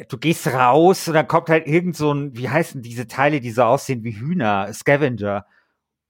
[0.09, 3.51] du gehst raus und dann kommt halt irgend so ein, wie heißen diese Teile, die
[3.51, 5.45] so aussehen wie Hühner, Scavenger.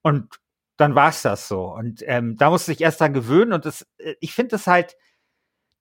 [0.01, 0.39] Und
[0.77, 1.73] dann war's das so.
[1.73, 3.53] Und ähm, da musst du dich erst dran gewöhnen.
[3.53, 4.95] Und das, äh, ich finde das halt,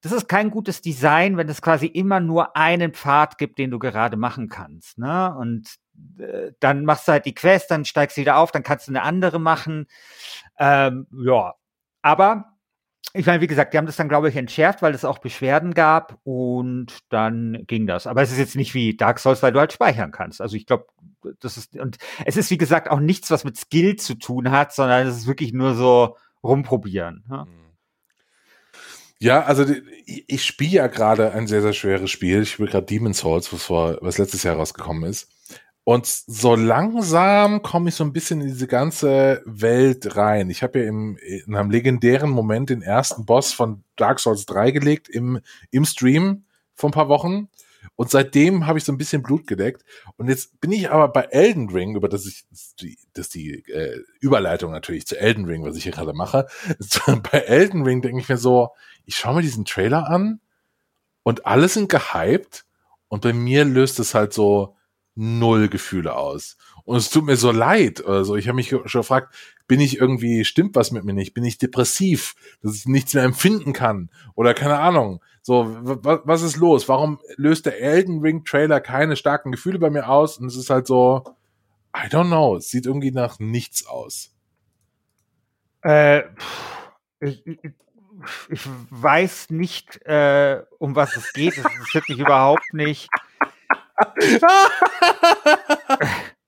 [0.02, 3.78] das ist kein gutes Design, wenn es quasi immer nur einen Pfad gibt, den du
[3.78, 4.98] gerade machen kannst.
[4.98, 5.34] Ne?
[5.36, 5.76] Und
[6.18, 8.92] äh, dann machst du halt die Quest, dann steigst du wieder auf, dann kannst du
[8.92, 9.86] eine andere machen.
[10.58, 11.54] Ähm, ja,
[12.02, 12.55] aber
[13.12, 15.74] ich meine, wie gesagt, die haben das dann, glaube ich, entschärft, weil es auch Beschwerden
[15.74, 18.06] gab und dann ging das.
[18.06, 20.40] Aber es ist jetzt nicht wie Dark Souls, weil du halt speichern kannst.
[20.40, 20.86] Also ich glaube,
[21.40, 24.74] das ist, und es ist, wie gesagt, auch nichts, was mit Skill zu tun hat,
[24.74, 27.24] sondern es ist wirklich nur so rumprobieren.
[27.30, 27.48] Ja, hm.
[29.18, 29.64] ja also
[30.04, 32.42] ich spiele ja gerade ein sehr, sehr schweres Spiel.
[32.42, 35.30] Ich spiele gerade Demon's Souls, was, vor, was letztes Jahr rausgekommen ist.
[35.88, 40.50] Und so langsam komme ich so ein bisschen in diese ganze Welt rein.
[40.50, 44.72] Ich habe ja im, in einem legendären Moment den ersten Boss von Dark Souls 3
[44.72, 45.38] gelegt im,
[45.70, 46.42] im Stream
[46.74, 47.50] vor ein paar Wochen.
[47.94, 49.84] Und seitdem habe ich so ein bisschen Blut gedeckt.
[50.16, 52.46] Und jetzt bin ich aber bei Elden Ring, über das ich,
[53.12, 56.48] das die äh, Überleitung natürlich zu Elden Ring, was ich hier gerade mache.
[57.30, 58.70] bei Elden Ring denke ich mir so,
[59.04, 60.40] ich schaue mir diesen Trailer an
[61.22, 62.64] und alle sind gehypt.
[63.06, 64.74] Und bei mir löst es halt so,
[65.16, 66.56] null Gefühle aus.
[66.84, 68.36] Und es tut mir so leid oder so.
[68.36, 69.34] Ich habe mich schon gefragt,
[69.66, 71.34] bin ich irgendwie, stimmt was mit mir nicht?
[71.34, 74.10] Bin ich depressiv, dass ich nichts mehr empfinden kann?
[74.34, 75.20] Oder keine Ahnung.
[75.42, 76.88] So, was ist los?
[76.88, 80.38] Warum löst der Elden Ring Trailer keine starken Gefühle bei mir aus?
[80.38, 81.24] Und es ist halt so,
[81.96, 82.56] I don't know.
[82.56, 84.34] Es sieht irgendwie nach nichts aus.
[85.82, 86.24] Äh,
[87.20, 87.58] ich, ich,
[88.50, 91.56] ich weiß nicht, äh, um was es geht.
[91.56, 93.08] Es interessiert mich überhaupt nicht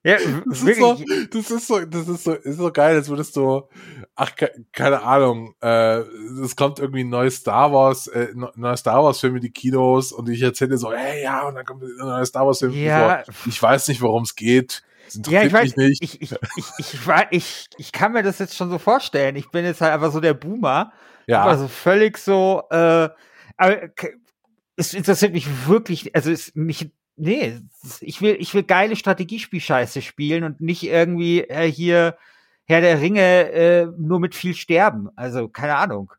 [0.04, 0.98] ja, das ist, so,
[1.30, 3.68] das ist so, das ist so, ist so geil, als würdest du,
[4.14, 4.32] ach,
[4.72, 5.98] keine Ahnung, äh,
[6.42, 10.12] es kommt irgendwie ein neues Star Wars, äh, neuer Star Wars Film in die Kinos
[10.12, 12.72] und ich erzähle dir so, hey, ja, und dann kommt ein neuer Star Wars Film.
[12.72, 13.24] Ja.
[13.24, 14.82] So, ich weiß nicht, worum es geht.
[15.28, 16.02] Ja, ich weiß, nicht.
[16.02, 16.98] Ich, ich, ich, ich,
[17.30, 19.36] ich, ich kann mir das jetzt schon so vorstellen.
[19.36, 20.92] Ich bin jetzt halt einfach so der Boomer.
[21.26, 21.44] Ja.
[21.44, 23.08] Also völlig so, äh,
[23.56, 23.76] aber
[24.76, 27.60] es interessiert mich wirklich, also es, mich nee,
[28.00, 32.16] ich will, ich will geile Strategiespielscheiße spielen und nicht irgendwie äh, hier
[32.64, 35.08] Herr der Ringe äh, nur mit viel Sterben.
[35.16, 36.12] Also, keine Ahnung.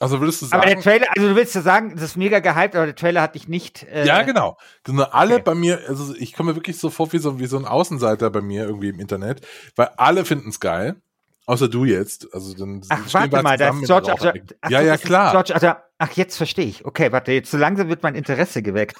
[0.00, 0.62] Also würdest du sagen.
[0.62, 3.22] Aber der Trailer, also du willst ja sagen, das ist mega gehypt, aber der Trailer
[3.22, 3.82] hat dich nicht.
[3.82, 4.56] Äh, ja, genau.
[5.12, 5.42] alle okay.
[5.44, 8.30] bei mir, also ich komme mir wirklich so vor wie so, wie so ein Außenseiter
[8.30, 10.96] bei mir irgendwie im Internet, weil alle finden es geil.
[11.48, 12.28] Außer du jetzt.
[12.34, 15.32] Also dann ach, warte mal, da ist George Arthur, ach, Ja, ja, klar.
[15.32, 16.84] George Arthur, ach, jetzt verstehe ich.
[16.84, 18.98] Okay, warte, jetzt so langsam wird mein Interesse geweckt.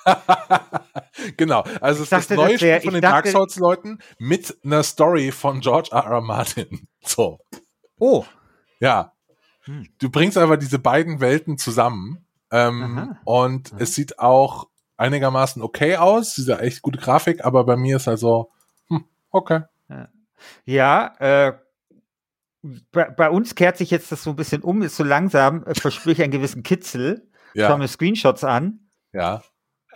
[1.36, 1.62] genau.
[1.82, 5.60] Also es ist das neue Spiel von den dachte, Dark Souls-Leuten mit einer Story von
[5.60, 6.04] George R.
[6.04, 6.20] R.
[6.22, 6.88] Martin.
[7.02, 7.38] So.
[7.98, 8.24] Oh.
[8.80, 9.12] Ja.
[9.64, 9.86] Hm.
[9.98, 12.24] Du bringst einfach diese beiden Welten zusammen.
[12.50, 13.82] Ähm, und Aha.
[13.82, 16.34] es sieht auch einigermaßen okay aus.
[16.34, 18.50] Diese echt gute Grafik, aber bei mir ist also,
[18.88, 19.64] hm, okay.
[19.88, 20.08] Ja,
[20.64, 21.52] ja äh,
[22.92, 25.74] bei, bei, uns kehrt sich jetzt das so ein bisschen um, ist so langsam, äh,
[25.74, 27.30] verspüre ich einen gewissen Kitzel.
[27.54, 27.68] Ja.
[27.68, 28.90] Schaue mir Screenshots an.
[29.12, 29.42] Ja.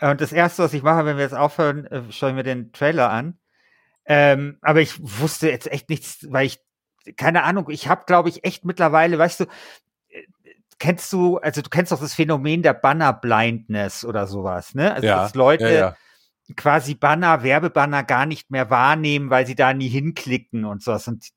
[0.01, 2.73] Und das erste, was ich mache, wenn wir jetzt aufhören, äh, schaue ich mir den
[2.73, 3.39] Trailer an.
[4.05, 6.59] Ähm, aber ich wusste jetzt echt nichts, weil ich,
[7.17, 9.45] keine Ahnung, ich habe, glaube ich, echt mittlerweile, weißt du,
[10.09, 10.27] äh,
[10.79, 14.93] kennst du, also du kennst doch das Phänomen der Banner Blindness oder sowas, ne?
[14.93, 15.97] Also ja, dass Leute, ja, ja
[16.57, 21.09] quasi Banner, Werbebanner gar nicht mehr wahrnehmen, weil sie da nie hinklicken und sowas.
[21.09, 21.29] Und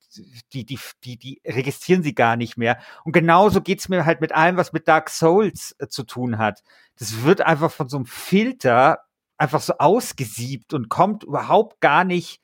[0.53, 2.79] die, die, die, die registrieren sie gar nicht mehr.
[3.03, 6.63] Und genauso geht's mir halt mit allem, was mit Dark Souls äh, zu tun hat.
[6.97, 8.99] Das wird einfach von so einem Filter
[9.37, 12.41] einfach so ausgesiebt und kommt überhaupt gar nicht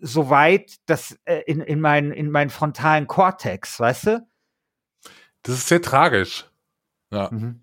[0.00, 4.28] so weit, dass äh, in, in, meinen, in meinen frontalen Cortex, weißt du?
[5.42, 6.50] Das ist sehr tragisch.
[7.10, 7.30] Ja.
[7.30, 7.62] Mhm.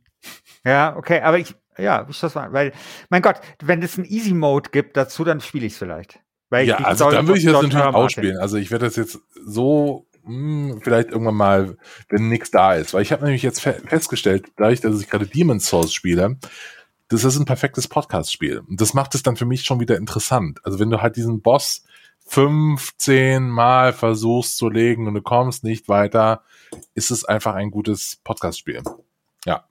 [0.66, 2.74] Ja, okay, aber ich, ja, ich das mal, weil,
[3.10, 6.20] mein Gott, wenn es einen Easy Mode gibt dazu, dann spiele ich es vielleicht.
[6.50, 8.38] Weil ja, also dann würde ich das natürlich auch spielen.
[8.38, 11.78] Also ich werde das jetzt so mh, hm, vielleicht irgendwann mal,
[12.10, 12.94] wenn nichts da ist.
[12.94, 16.38] Weil ich habe nämlich jetzt fe festgestellt, dadurch, dass ich gerade Demon's Souls spiele,
[17.10, 18.60] das ist ein perfektes Podcast-Spiel.
[18.60, 20.60] Und das macht es dann für mich schon wieder interessant.
[20.64, 21.84] Also wenn du halt diesen Boss
[22.26, 26.44] 15 Mal versuchst zu legen und du kommst nicht weiter,
[26.96, 28.82] ist es einfach ein gutes Podcast-Spiel.
[29.46, 29.66] Ja.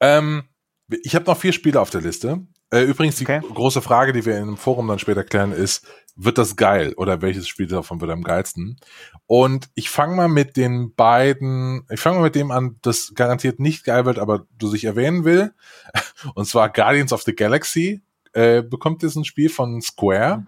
[0.00, 0.44] Ähm,
[0.88, 2.46] ich habe noch vier Spiele auf der Liste.
[2.70, 3.40] Äh, übrigens, die okay.
[3.40, 7.22] große Frage, die wir in einem Forum dann später klären, ist, wird das geil oder
[7.22, 8.78] welches Spiel davon wird am geilsten?
[9.26, 13.60] Und ich fange mal mit den beiden, ich fange mal mit dem an, das garantiert
[13.60, 15.52] nicht geil wird, aber du sich erwähnen will.
[16.34, 20.38] Und zwar Guardians of the Galaxy äh, bekommt jetzt ein Spiel von Square.
[20.38, 20.46] Mhm.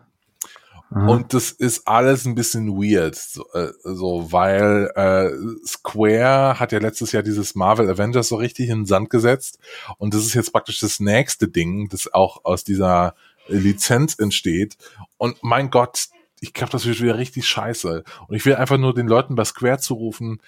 [0.90, 5.30] Und das ist alles ein bisschen weird, so, äh, so weil äh,
[5.66, 9.58] Square hat ja letztes Jahr dieses Marvel Avengers so richtig in den Sand gesetzt
[9.98, 13.14] und das ist jetzt praktisch das nächste Ding, das auch aus dieser
[13.48, 14.76] Lizenz entsteht.
[15.16, 16.08] Und mein Gott,
[16.40, 18.04] ich glaube, das wird wieder richtig scheiße.
[18.26, 20.40] Und ich will einfach nur den Leuten bei Square zurufen,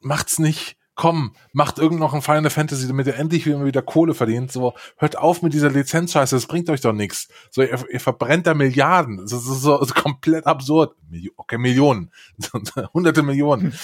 [0.00, 0.76] macht's nicht.
[0.98, 4.50] Komm, macht irgend noch ein Final Fantasy, damit ihr endlich wieder, wieder Kohle verdient.
[4.50, 7.28] So, hört auf mit dieser Lizenzscheiße, das bringt euch doch nichts.
[7.52, 9.18] So, ihr, ihr verbrennt da Milliarden.
[9.18, 10.96] Das ist so, so komplett absurd.
[11.36, 12.10] Okay, Millionen.
[12.92, 13.74] Hunderte Millionen.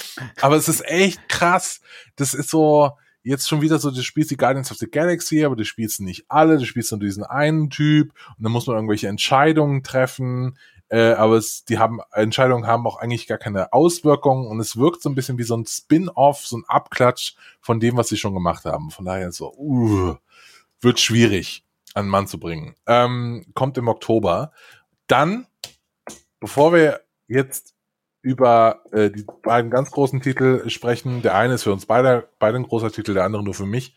[0.41, 1.79] Aber es ist echt krass.
[2.17, 2.91] Das ist so,
[3.23, 6.25] jetzt schon wieder so, du spielst die Guardians of the Galaxy, aber du spielst nicht
[6.27, 10.57] alle, du spielst nur diesen einen Typ und dann muss man irgendwelche Entscheidungen treffen,
[10.95, 15.01] äh, aber es, die haben, Entscheidungen haben auch eigentlich gar keine Auswirkungen und es wirkt
[15.01, 18.33] so ein bisschen wie so ein Spin-off, so ein Abklatsch von dem, was sie schon
[18.33, 18.91] gemacht haben.
[18.91, 20.15] Von daher so, uh,
[20.79, 22.75] wird schwierig an den Mann zu bringen.
[22.87, 24.53] Ähm, kommt im Oktober.
[25.07, 25.47] Dann,
[26.39, 27.75] bevor wir jetzt
[28.21, 31.21] über äh, die beiden ganz großen Titel sprechen.
[31.21, 33.95] Der eine ist für uns beide, beide ein großer Titel, der andere nur für mich.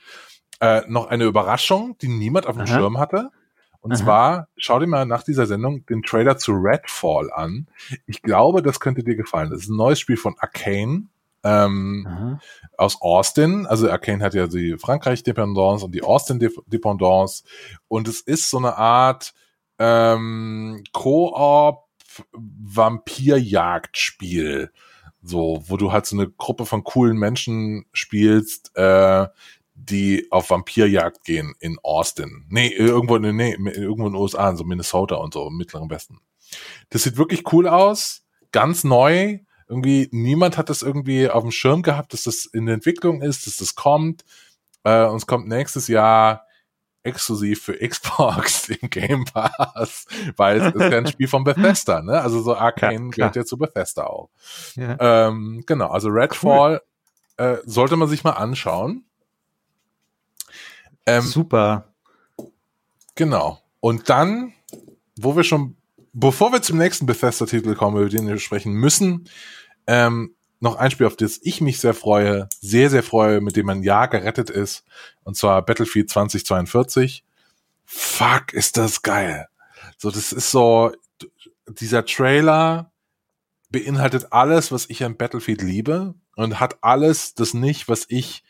[0.60, 2.74] Äh, noch eine Überraschung, die niemand auf dem Aha.
[2.74, 3.30] Schirm hatte.
[3.80, 3.98] Und Aha.
[3.98, 7.68] zwar, schau dir mal nach dieser Sendung den Trailer zu Redfall an.
[8.06, 9.50] Ich glaube, das könnte dir gefallen.
[9.50, 11.08] Das ist ein neues Spiel von Arcane
[11.44, 12.40] ähm,
[12.76, 13.66] aus Austin.
[13.66, 17.44] Also Arcane hat ja die Frankreich-Dependance und die Austin-Dependance.
[17.86, 19.32] Und es ist so eine Art
[19.78, 21.86] ähm, Co-op
[22.32, 24.72] Vampirjagdspiel.
[25.22, 29.26] So, wo du halt so eine Gruppe von coolen Menschen spielst, äh,
[29.78, 32.46] die auf Vampirjagd gehen in Austin.
[32.48, 36.20] Nee, irgendwo, nee, nee, irgendwo in den USA, so Minnesota und so, im Mittleren Westen.
[36.90, 39.38] Das sieht wirklich cool aus, ganz neu.
[39.68, 43.46] Irgendwie, niemand hat das irgendwie auf dem Schirm gehabt, dass das in der Entwicklung ist,
[43.46, 44.24] dass das kommt.
[44.82, 46.46] Äh, und es kommt nächstes Jahr
[47.02, 52.20] exklusiv für Xbox im Game Pass, weil es ist ja ein Spiel von Bethesda, ne?
[52.20, 54.30] Also so Arcane ja, gehört ja zu Bethesda auch.
[54.74, 55.28] Ja.
[55.28, 56.82] Ähm, genau, also Redfall
[57.38, 57.44] cool.
[57.44, 59.04] äh, sollte man sich mal anschauen.
[61.08, 61.94] Ähm, Super.
[63.14, 63.58] Genau.
[63.80, 64.52] Und dann,
[65.18, 65.76] wo wir schon,
[66.12, 69.26] bevor wir zum nächsten Bethesda-Titel kommen, über den wir sprechen müssen,
[69.86, 73.66] ähm, noch ein Spiel, auf das ich mich sehr freue, sehr, sehr freue, mit dem
[73.66, 74.84] mein Jahr gerettet ist,
[75.24, 77.24] und zwar Battlefield 2042.
[77.86, 79.48] Fuck, ist das geil.
[79.96, 80.92] So, das ist so,
[81.68, 82.92] dieser Trailer
[83.70, 88.42] beinhaltet alles, was ich an Battlefield liebe und hat alles das nicht, was ich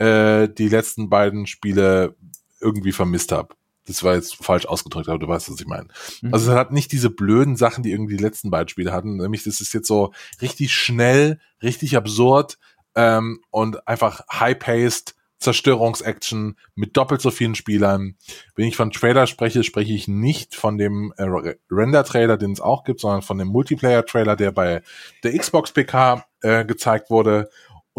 [0.00, 2.16] äh, die letzten beiden Spiele
[2.60, 3.54] irgendwie vermisst habe
[3.86, 5.88] das war jetzt falsch ausgedrückt, aber du weißt, was ich meine.
[6.22, 6.32] Mhm.
[6.32, 9.16] Also es hat nicht diese blöden Sachen, die irgendwie die letzten beiden Spiele hatten.
[9.16, 12.58] Nämlich, das ist jetzt so richtig schnell, richtig absurd
[12.94, 18.16] ähm, und einfach high-paced Zerstörungsaction mit doppelt so vielen Spielern.
[18.54, 21.24] Wenn ich von Trailer spreche, spreche ich nicht von dem äh,
[21.70, 24.82] Render-Trailer, den es auch gibt, sondern von dem Multiplayer-Trailer, der bei
[25.24, 27.48] der Xbox PK äh, gezeigt wurde.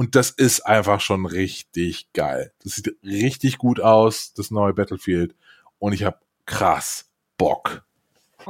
[0.02, 2.54] Und das ist einfach schon richtig geil.
[2.64, 5.36] Das sieht richtig gut aus, das neue Battlefield
[5.78, 7.86] und ich habe krass Bock.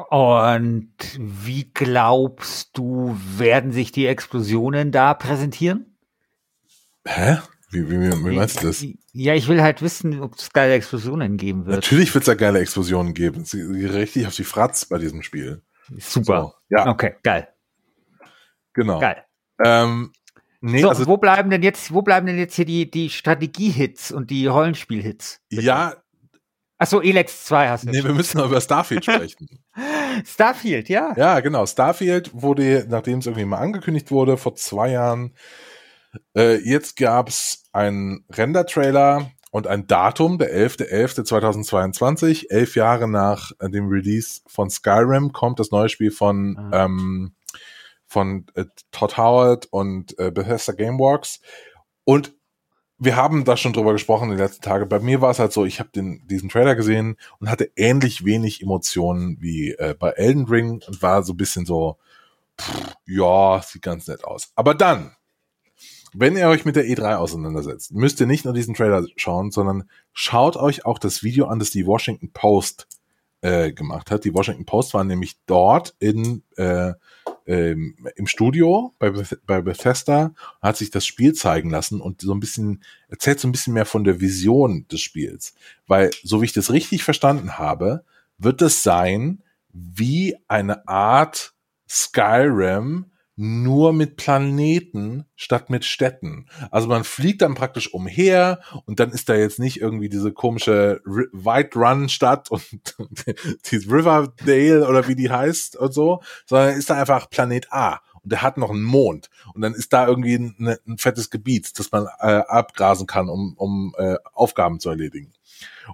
[0.10, 5.98] Und wie glaubst du, werden sich die Explosionen da präsentieren?
[7.06, 7.40] Hä?
[7.70, 8.86] Wie, wie, wie meinst du das?
[9.12, 11.84] Ja, ich will halt wissen, ob es geile Explosionen geben wird.
[11.84, 13.44] Natürlich wird es da geile Explosionen geben.
[13.44, 15.62] Sie, richtig auf die Fratz bei diesem Spiel.
[15.98, 16.54] Super.
[16.70, 16.88] So, ja.
[16.88, 17.50] Okay, geil.
[18.72, 19.02] Genau.
[19.02, 19.26] Geil.
[19.64, 20.14] Ähm,
[20.62, 24.12] nee, so, also, wo bleiben denn jetzt, wo bleiben denn jetzt hier die, die Strategie-Hits
[24.12, 25.42] und die Rollenspiel-Hits?
[25.50, 25.96] Ja,
[26.82, 27.92] Achso, Elex 2 hast du.
[27.92, 29.48] Nee, wir müssen noch über Starfield sprechen.
[30.26, 31.14] Starfield, ja.
[31.16, 31.68] Ja, genau.
[31.68, 35.36] Starfield wurde, nachdem es irgendwie mal angekündigt wurde, vor zwei Jahren,
[36.36, 44.42] äh, jetzt gab's einen Render-Trailer und ein Datum, der 11.11.2022, elf Jahre nach dem Release
[44.48, 46.86] von Skyrim, kommt das neue Spiel von, ah.
[46.86, 47.36] ähm,
[48.12, 51.40] von äh, Todd Howard und äh, Bethesda Gameworks.
[52.04, 52.34] Und
[52.98, 54.90] wir haben da schon drüber gesprochen in den letzten Tagen.
[54.90, 58.62] Bei mir war es halt so, ich habe diesen Trailer gesehen und hatte ähnlich wenig
[58.62, 61.98] Emotionen wie äh, bei Elden Ring und war so ein bisschen so,
[62.60, 64.52] pff, ja, sieht ganz nett aus.
[64.56, 65.16] Aber dann,
[66.14, 69.90] wenn ihr euch mit der E3 auseinandersetzt, müsst ihr nicht nur diesen Trailer schauen, sondern
[70.12, 72.88] schaut euch auch das Video an, das die Washington Post
[73.40, 74.26] äh, gemacht hat.
[74.26, 76.94] Die Washington Post war nämlich dort in äh,
[77.46, 79.12] ähm, im Studio bei,
[79.46, 83.52] bei Bethesda hat sich das Spiel zeigen lassen und so ein bisschen erzählt so ein
[83.52, 85.54] bisschen mehr von der Vision des Spiels,
[85.88, 88.04] weil so wie ich das richtig verstanden habe,
[88.38, 89.42] wird es sein
[89.74, 91.54] wie eine Art
[91.88, 96.48] Skyrim nur mit Planeten statt mit Städten.
[96.70, 101.02] Also man fliegt dann praktisch umher und dann ist da jetzt nicht irgendwie diese komische
[101.06, 102.64] R White Run Stadt und
[103.72, 108.32] die Riverdale oder wie die heißt und so, sondern ist da einfach Planet A und
[108.32, 111.92] der hat noch einen Mond und dann ist da irgendwie ein, ein fettes Gebiet, das
[111.92, 115.34] man äh, abgrasen kann, um, um äh, Aufgaben zu erledigen.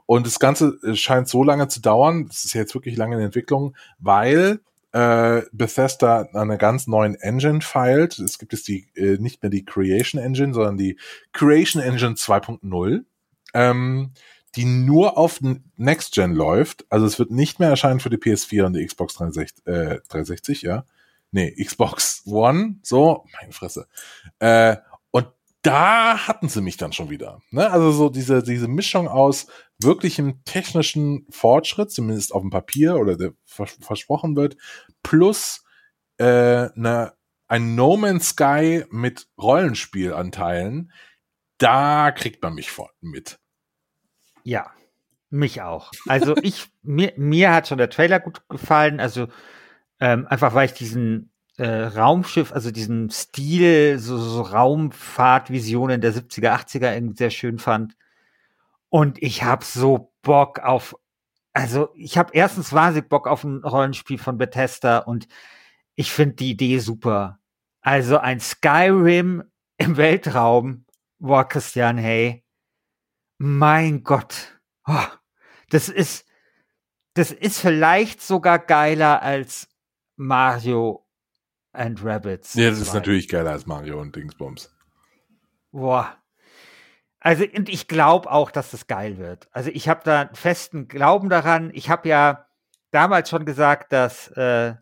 [0.06, 3.16] Und das Ganze äh, scheint so lange zu dauern, das ist ja jetzt wirklich lange
[3.16, 4.60] in Entwicklung, weil
[4.98, 8.18] äh, Bethesda an einer ganz neuen Engine feilt.
[8.18, 10.98] Es gibt jetzt die äh, nicht mehr die Creation Engine, sondern die
[11.34, 13.04] Creation Engine 2.0,
[13.54, 14.12] ähm,
[14.56, 15.40] die nur auf
[15.76, 16.86] Next Gen läuft.
[16.90, 20.64] Also es wird nicht mehr erscheinen für die PS4 und die Xbox 360, äh, 360
[20.64, 20.84] ja.
[21.30, 23.88] Nee, Xbox One, so, meine Fresse.
[24.40, 24.78] Äh,
[25.68, 27.42] da hatten sie mich dann schon wieder.
[27.52, 27.70] Ne?
[27.70, 29.48] Also so diese, diese Mischung aus
[29.80, 34.56] wirklichem technischen Fortschritt, zumindest auf dem Papier oder der vers versprochen wird,
[35.04, 35.66] plus
[36.20, 37.14] äh, ne,
[37.50, 40.94] ein No Man's Sky mit Rollenspielanteilen,
[41.58, 43.38] da kriegt man mich vor, mit.
[44.44, 44.72] Ja,
[45.30, 45.92] mich auch.
[46.08, 49.28] Also ich, mir, mir hat schon der Trailer gut gefallen, also
[50.00, 56.54] ähm, einfach weil ich diesen äh, Raumschiff, also diesen Stil, so, so Raumfahrtvisionen der 70er,
[56.54, 57.98] 80er irgendwie sehr schön fand.
[58.90, 60.96] Und ich habe so Bock auf,
[61.54, 65.28] also ich habe erstens wahnsinnig Bock auf ein Rollenspiel von Bethesda und
[65.96, 67.40] ich finde die Idee super.
[67.82, 69.44] Also ein Skyrim
[69.78, 70.86] im Weltraum.
[71.20, 72.44] Boah, Christian, hey.
[73.40, 74.60] Mein Gott.
[74.86, 75.08] Oh,
[75.70, 76.26] das ist,
[77.16, 79.70] das ist vielleicht sogar geiler als
[80.16, 81.07] Mario
[81.78, 82.54] and Rabbits.
[82.56, 84.76] Ja, das ist natürlich geiler als Mario und Dingsbums.
[85.72, 86.18] Boah.
[87.20, 89.48] Also, und ich glaube auch, dass das geil wird.
[89.52, 91.72] Also, ich habe da einen festen Glauben daran.
[91.74, 92.48] Ich habe ja
[92.92, 94.76] damals schon gesagt, dass, äh,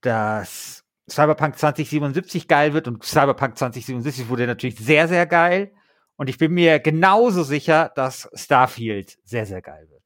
[0.00, 5.72] dass Cyberpunk 2077 geil wird und Cyberpunk 2077 wurde natürlich sehr, sehr geil.
[6.16, 10.00] Und ich bin mir genauso sicher, dass Starfield sehr, sehr geil wird.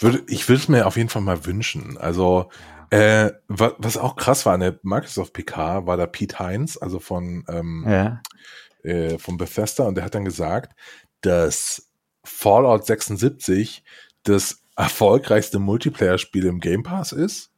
[0.00, 1.96] Würde, ich würde es mir auf jeden Fall mal wünschen.
[1.98, 2.50] Also,
[2.92, 7.00] äh, was, was auch krass war, an der Microsoft PK war da Pete Heinz, also
[7.00, 8.20] von, ähm, ja.
[8.82, 10.78] äh, von Bethesda, und der hat dann gesagt,
[11.22, 11.90] dass
[12.22, 13.82] Fallout 76
[14.24, 17.50] das erfolgreichste Multiplayer-Spiel im Game Pass ist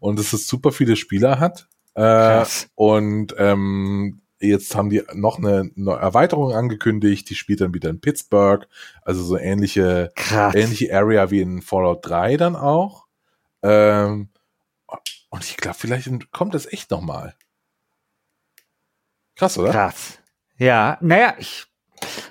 [0.00, 1.68] und dass es super viele Spieler hat.
[1.94, 7.90] Äh, und ähm, jetzt haben die noch eine, eine, Erweiterung angekündigt, die spielt dann wieder
[7.90, 8.66] in Pittsburgh,
[9.02, 10.54] also so ähnliche, Krass.
[10.54, 13.04] ähnliche Area wie in Fallout 3 dann auch.
[13.62, 14.30] Ähm,
[15.30, 17.34] und ich glaube, vielleicht kommt das echt noch mal.
[19.36, 19.70] Krass, oder?
[19.70, 20.18] Krass.
[20.56, 21.66] Ja, naja, ich,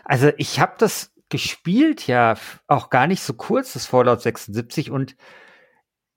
[0.03, 2.36] also ich habe das gespielt ja
[2.68, 5.16] auch gar nicht so kurz, das Fallout 76, und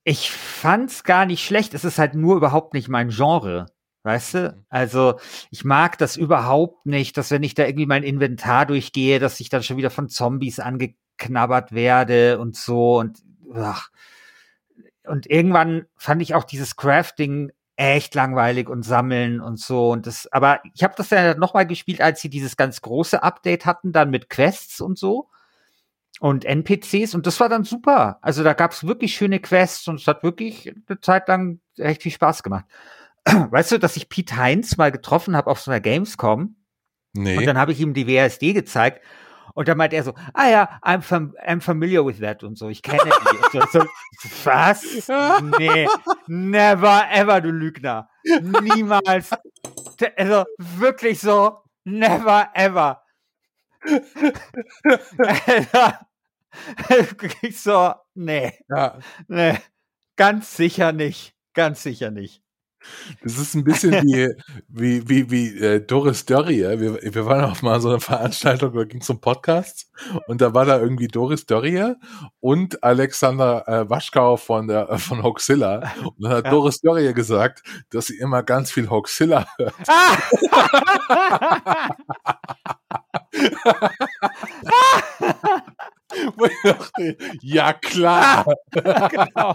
[0.04, 1.74] ich fand's gar nicht schlecht.
[1.74, 3.66] Es ist halt nur überhaupt nicht mein Genre.
[4.02, 4.38] Weißt du?
[4.56, 4.64] Mhm.
[4.70, 5.20] Also,
[5.50, 9.50] ich mag das überhaupt nicht, dass wenn ich da irgendwie mein Inventar durchgehe, dass ich
[9.50, 13.18] dann schon wieder von Zombies angeknabbert werde und so und
[13.54, 13.90] ach,
[15.06, 20.30] und irgendwann fand ich auch dieses Crafting echt langweilig und sammeln und so und das
[20.32, 23.92] aber ich habe das ja noch mal gespielt, als sie dieses ganz große Update hatten
[23.92, 25.28] dann mit Quests und so
[26.20, 28.18] und NPCs und das war dann super.
[28.20, 32.02] Also da gab es wirklich schöne Quests und es hat wirklich eine Zeit lang echt
[32.02, 32.66] viel Spaß gemacht.
[33.24, 36.56] Weißt du, dass ich Pete Heinz mal getroffen habe auf so einer Gamescom?
[37.14, 37.38] Nee.
[37.38, 39.02] Und dann habe ich ihm die WSD gezeigt
[39.54, 42.68] und dann meint er so, ah ja, I'm, fam I'm familiar with that und so,
[42.68, 43.58] ich kenne die.
[43.58, 43.84] so, so,
[44.44, 44.82] was?
[45.58, 45.88] Nee,
[46.26, 48.08] never ever, du Lügner.
[48.24, 49.30] Niemals.
[50.16, 53.02] Also wirklich so, never ever.
[57.42, 58.52] ich so, nee.
[58.68, 58.98] Ja.
[59.28, 59.58] Nee,
[60.16, 61.34] ganz sicher nicht.
[61.54, 62.42] Ganz sicher nicht.
[63.22, 64.28] Das ist ein bisschen wie,
[64.68, 66.62] wie, wie, wie äh, Doris Dörrie.
[66.62, 69.90] Wir, wir waren auf mal so eine Veranstaltung, da ging es um Podcasts
[70.26, 71.94] und da war da irgendwie Doris Dörrie
[72.40, 75.92] und Alexander äh, Waschkau von der äh, von Hoaxilla.
[76.02, 76.50] Und dann hat ja.
[76.50, 79.74] Doris Dörrie gesagt, dass sie immer ganz viel Hoaxilla hört.
[86.36, 88.46] Wo ich dachte, ja klar.
[88.70, 89.54] genau.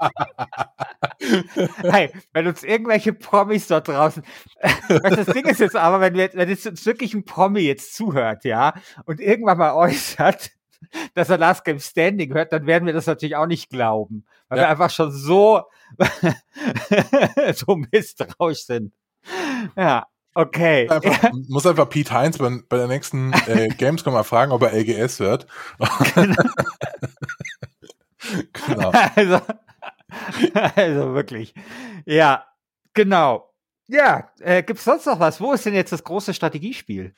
[1.82, 4.24] Hey, wenn uns irgendwelche Promis dort draußen,
[4.89, 8.74] das Ding ist jetzt aber, wenn, wir, wenn jetzt wirklich ein Promi jetzt zuhört, ja,
[9.06, 10.51] und irgendwann mal äußert,
[11.14, 14.26] dass er Last Game Standing hört, dann werden wir das natürlich auch nicht glauben.
[14.47, 14.66] Weil ja.
[14.66, 15.64] wir einfach schon so,
[17.53, 18.93] so misstrauisch sind.
[19.76, 20.06] Ja,
[20.36, 20.90] okay.
[20.90, 21.32] Einfach, ja.
[21.48, 25.20] Muss einfach Pete Heinz bei, bei der nächsten äh, Gamescom mal fragen, ob er LGS
[25.20, 25.48] hört.
[26.14, 26.36] genau.
[28.68, 28.92] genau.
[29.16, 29.42] Also,
[30.76, 31.54] also wirklich.
[32.06, 32.46] Ja,
[32.94, 33.52] genau.
[33.88, 35.40] Ja, äh, gibt es sonst noch was?
[35.40, 37.14] Wo ist denn jetzt das große Strategiespiel?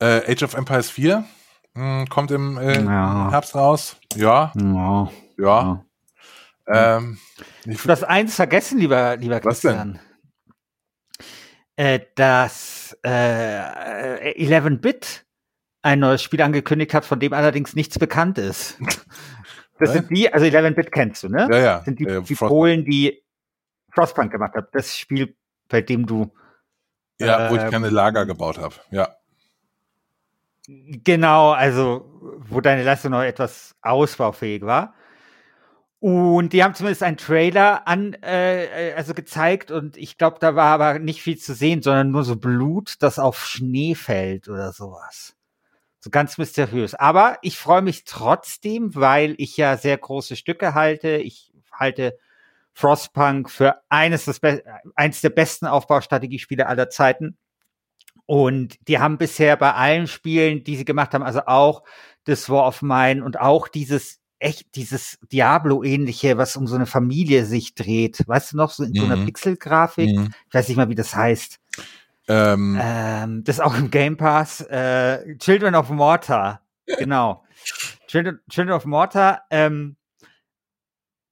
[0.00, 1.24] Äh, Age of Empires 4
[1.74, 3.30] mh, hm, kommt im äh, ja.
[3.30, 3.96] Herbst raus.
[4.14, 4.52] Ja.
[4.56, 5.10] Ja.
[5.38, 5.84] ja.
[6.66, 7.18] Ähm,
[7.64, 9.98] du hast eins vergessen, lieber, lieber Christian.
[11.76, 15.24] Äh, dass äh, 11-Bit
[15.80, 18.78] ein neues Spiel angekündigt hat, von dem allerdings nichts bekannt ist.
[19.78, 21.48] Das sind die, also 11-Bit kennst du, ne?
[21.50, 21.76] Ja, ja.
[21.78, 23.20] Das sind die, äh, die Polen, die
[23.92, 24.68] Frostpunk gemacht haben.
[24.70, 25.34] Das Spiel,
[25.68, 26.32] bei dem du.
[27.18, 29.08] Ja, äh, wo ich ähm, keine Lager gebaut habe, ja.
[30.68, 32.08] Genau, also
[32.48, 34.94] wo deine Leistung noch etwas ausbaufähig war.
[36.02, 40.56] Und die haben zumindest einen Trailer an, äh, äh also gezeigt und ich glaube, da
[40.56, 44.72] war aber nicht viel zu sehen, sondern nur so Blut, das auf Schnee fällt oder
[44.72, 45.36] sowas.
[46.00, 46.96] So ganz mysteriös.
[46.96, 51.18] Aber ich freue mich trotzdem, weil ich ja sehr große Stücke halte.
[51.18, 52.18] Ich halte
[52.72, 54.40] Frostpunk für eines, des
[54.96, 57.36] eines der besten Aufbaustrategiespiele aller Zeiten.
[58.26, 61.84] Und die haben bisher bei allen Spielen, die sie gemacht haben, also auch
[62.24, 67.44] das War of Mine und auch dieses echt dieses Diablo-ähnliche, was um so eine Familie
[67.46, 68.26] sich dreht.
[68.26, 69.26] Weißt du noch, so in so einer mhm.
[69.26, 70.16] Pixel-Grafik?
[70.16, 70.30] Mhm.
[70.48, 71.58] Ich weiß nicht mal, wie das heißt.
[72.28, 72.78] Ähm.
[72.80, 74.60] Ähm, das ist auch im Game Pass.
[74.62, 76.62] Äh, Children of Mortar.
[76.98, 77.44] Genau.
[78.06, 79.42] Children, Children of Mortar.
[79.50, 79.96] Ähm,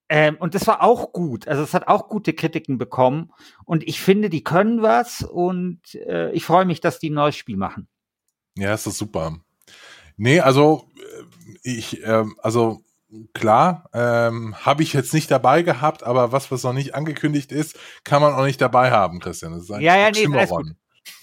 [0.08, 1.46] ähm, und das war auch gut.
[1.46, 3.32] Also es hat auch gute Kritiken bekommen.
[3.64, 5.22] Und ich finde, die können was.
[5.22, 7.88] Und äh, ich freue mich, dass die ein neues Spiel machen.
[8.56, 9.38] Ja, ist das super.
[10.16, 11.22] Nee, also äh,
[11.62, 12.82] ich, ähm, also
[13.34, 17.78] klar, ähm, habe ich jetzt nicht dabei gehabt, aber was, was noch nicht angekündigt ist,
[18.04, 19.52] kann man auch nicht dabei haben, Christian.
[19.52, 20.66] Das ist ja, ja, nee, alles gut.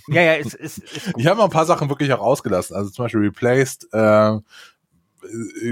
[0.08, 0.82] Ja, ja, es ist.
[1.18, 2.76] Ich habe mal ein paar Sachen wirklich auch ausgelassen.
[2.76, 4.38] Also zum Beispiel Replaced, äh,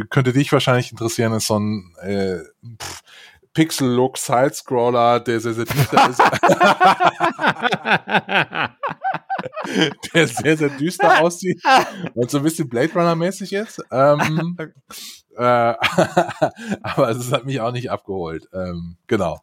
[0.10, 2.40] könnte dich wahrscheinlich interessieren, ist so ein äh,
[3.54, 6.20] Pixel-Look Side-Scroller, der sehr, sehr düster ist.
[10.14, 11.62] der sehr, sehr düster aussieht
[12.14, 13.82] und so ein bisschen Blade Runner-mäßig ist.
[13.92, 14.58] Ähm,
[15.38, 15.42] äh,
[16.82, 18.48] aber es hat mich auch nicht abgeholt.
[18.54, 19.42] Ähm, genau.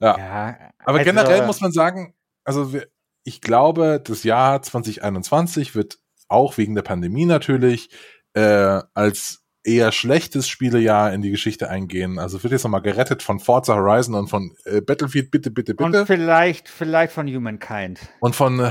[0.00, 0.16] Ja.
[0.18, 2.14] ja aber also, generell muss man sagen,
[2.44, 2.72] also
[3.24, 7.90] ich glaube, das Jahr 2021 wird auch wegen der Pandemie natürlich
[8.34, 12.18] äh, als eher schlechtes Spielejahr in die Geschichte eingehen.
[12.18, 16.00] Also wird jetzt nochmal gerettet von Forza Horizon und von äh, Battlefield, bitte, bitte, bitte.
[16.00, 18.00] Und vielleicht, vielleicht von Humankind.
[18.20, 18.70] Und von, äh,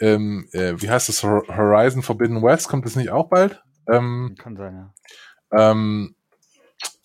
[0.00, 3.62] ähm, äh, wie heißt das, Horizon Forbidden West, kommt das nicht auch bald?
[3.88, 4.94] Ähm, Kann sein, ja.
[5.56, 6.14] Ähm,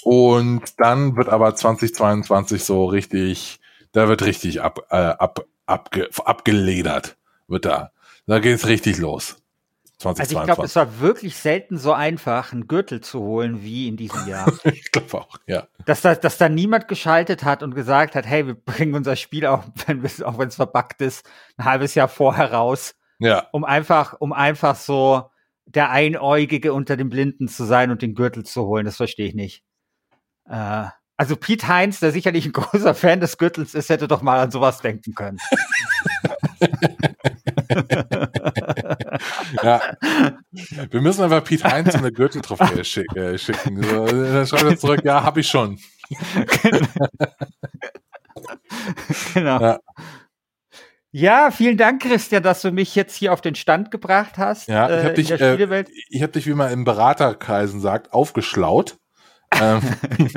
[0.04, 3.60] und dann wird aber 2022 so richtig,
[3.92, 7.92] da wird richtig ab, äh, ab, abge, abgeledert, wird da.
[8.28, 9.38] Da geht's richtig los.
[10.02, 10.38] 2022.
[10.38, 13.98] Also ich glaube, es war wirklich selten so einfach, einen Gürtel zu holen wie in
[13.98, 14.52] diesem Jahr.
[14.64, 15.68] ich glaube auch, ja.
[15.86, 19.46] Dass da, dass da niemand geschaltet hat und gesagt hat, hey, wir bringen unser Spiel
[19.46, 22.96] auch, wenn auch wenn es verbuggt ist, ein halbes Jahr vorher raus.
[23.20, 23.48] Ja.
[23.52, 25.30] Um einfach, um einfach so
[25.76, 28.86] der Einäugige unter den Blinden zu sein und den Gürtel zu holen.
[28.86, 29.64] Das verstehe ich nicht.
[30.50, 30.86] Äh,
[31.18, 34.52] also Pete Heinz, der sicherlich ein großer Fan des Gürtels ist, hätte doch mal an
[34.52, 35.38] sowas denken können.
[39.62, 39.82] ja.
[40.90, 43.84] Wir müssen einfach Pete Heinz eine Gürteltrophäe schick, äh, schicken.
[43.84, 45.78] So, dann schreibt er zurück, ja, hab ich schon.
[49.34, 49.62] genau.
[49.62, 49.80] Ja.
[51.14, 54.70] Ja, vielen Dank, Christian, dass du mich jetzt hier auf den Stand gebracht hast.
[54.70, 58.98] Ja, ich habe äh, dich, äh, ich hab dich, wie man in Beraterkreisen sagt, aufgeschlaut.
[59.60, 59.82] ähm.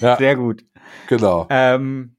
[0.00, 0.62] ja, Sehr gut.
[1.08, 1.46] Genau.
[1.48, 2.16] Ähm,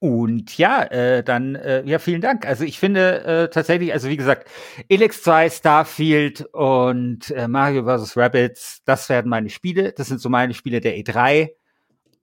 [0.00, 2.44] und ja, äh, dann, äh, ja, vielen Dank.
[2.44, 4.50] Also ich finde äh, tatsächlich, also wie gesagt,
[4.88, 8.16] Elix 2, Starfield und äh, Mario vs.
[8.16, 9.92] Rabbits, das werden meine Spiele.
[9.92, 11.50] Das sind so meine Spiele der E3.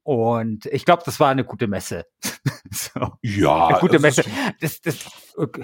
[0.03, 2.05] Und ich glaube, das war eine gute Messe.
[2.71, 3.13] so.
[3.21, 3.67] Ja.
[3.67, 4.23] Eine gute Messe.
[4.59, 5.63] Das, das, okay.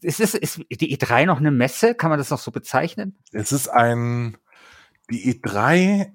[0.00, 1.94] ist, ist, ist die E3 noch eine Messe?
[1.94, 3.16] Kann man das noch so bezeichnen?
[3.32, 4.36] Es ist ein,
[5.10, 6.12] die E3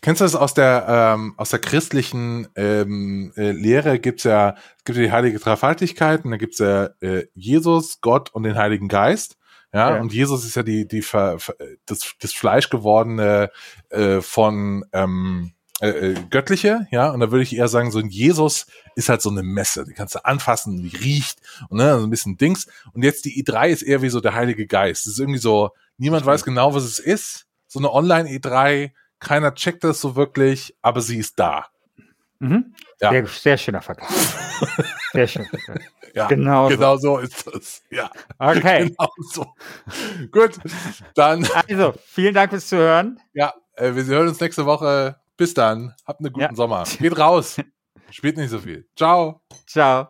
[0.00, 3.98] Kennst du das aus der ähm, aus der christlichen ähm, äh, Lehre?
[3.98, 8.30] Gibt's ja es gibt ja die heilige Dreifaltigkeit und dann gibt's ja äh, Jesus, Gott
[8.30, 9.36] und den Heiligen Geist.
[9.72, 11.38] Ja, ja, und Jesus ist ja die, die Ver,
[11.86, 13.50] das, das Fleisch gewordene
[13.88, 15.52] äh, von, ähm,
[15.82, 19.20] äh, äh, göttliche, ja, und da würde ich eher sagen, so ein Jesus ist halt
[19.20, 22.68] so eine Messe, die kannst du anfassen, die riecht und ne, so ein bisschen Dings.
[22.92, 25.06] Und jetzt die E3 ist eher wie so der Heilige Geist.
[25.06, 27.46] Das ist irgendwie so, niemand weiß genau, was es ist.
[27.66, 31.66] So eine Online-E3, keiner checkt das so wirklich, aber sie ist da.
[32.38, 32.74] Mhm.
[33.00, 33.10] Ja.
[33.10, 34.08] Sehr, sehr schöner Vergleich.
[35.12, 35.46] Sehr schön.
[36.14, 36.76] Ja, Genau so.
[36.76, 37.82] genau so ist das.
[37.90, 38.88] Ja, Okay.
[38.98, 39.46] genau so.
[40.30, 40.58] Gut,
[41.14, 43.18] dann, Also, vielen Dank fürs Zuhören.
[43.32, 45.16] ja, äh, wir hören uns nächste Woche.
[45.38, 45.94] Bis dann.
[46.06, 46.54] Habt einen guten Ja.
[46.54, 46.84] Sommer.
[47.00, 47.56] Geht raus.
[48.10, 48.86] Spielt nicht so viel.
[48.94, 49.40] Ciao.
[49.66, 50.08] Ciao.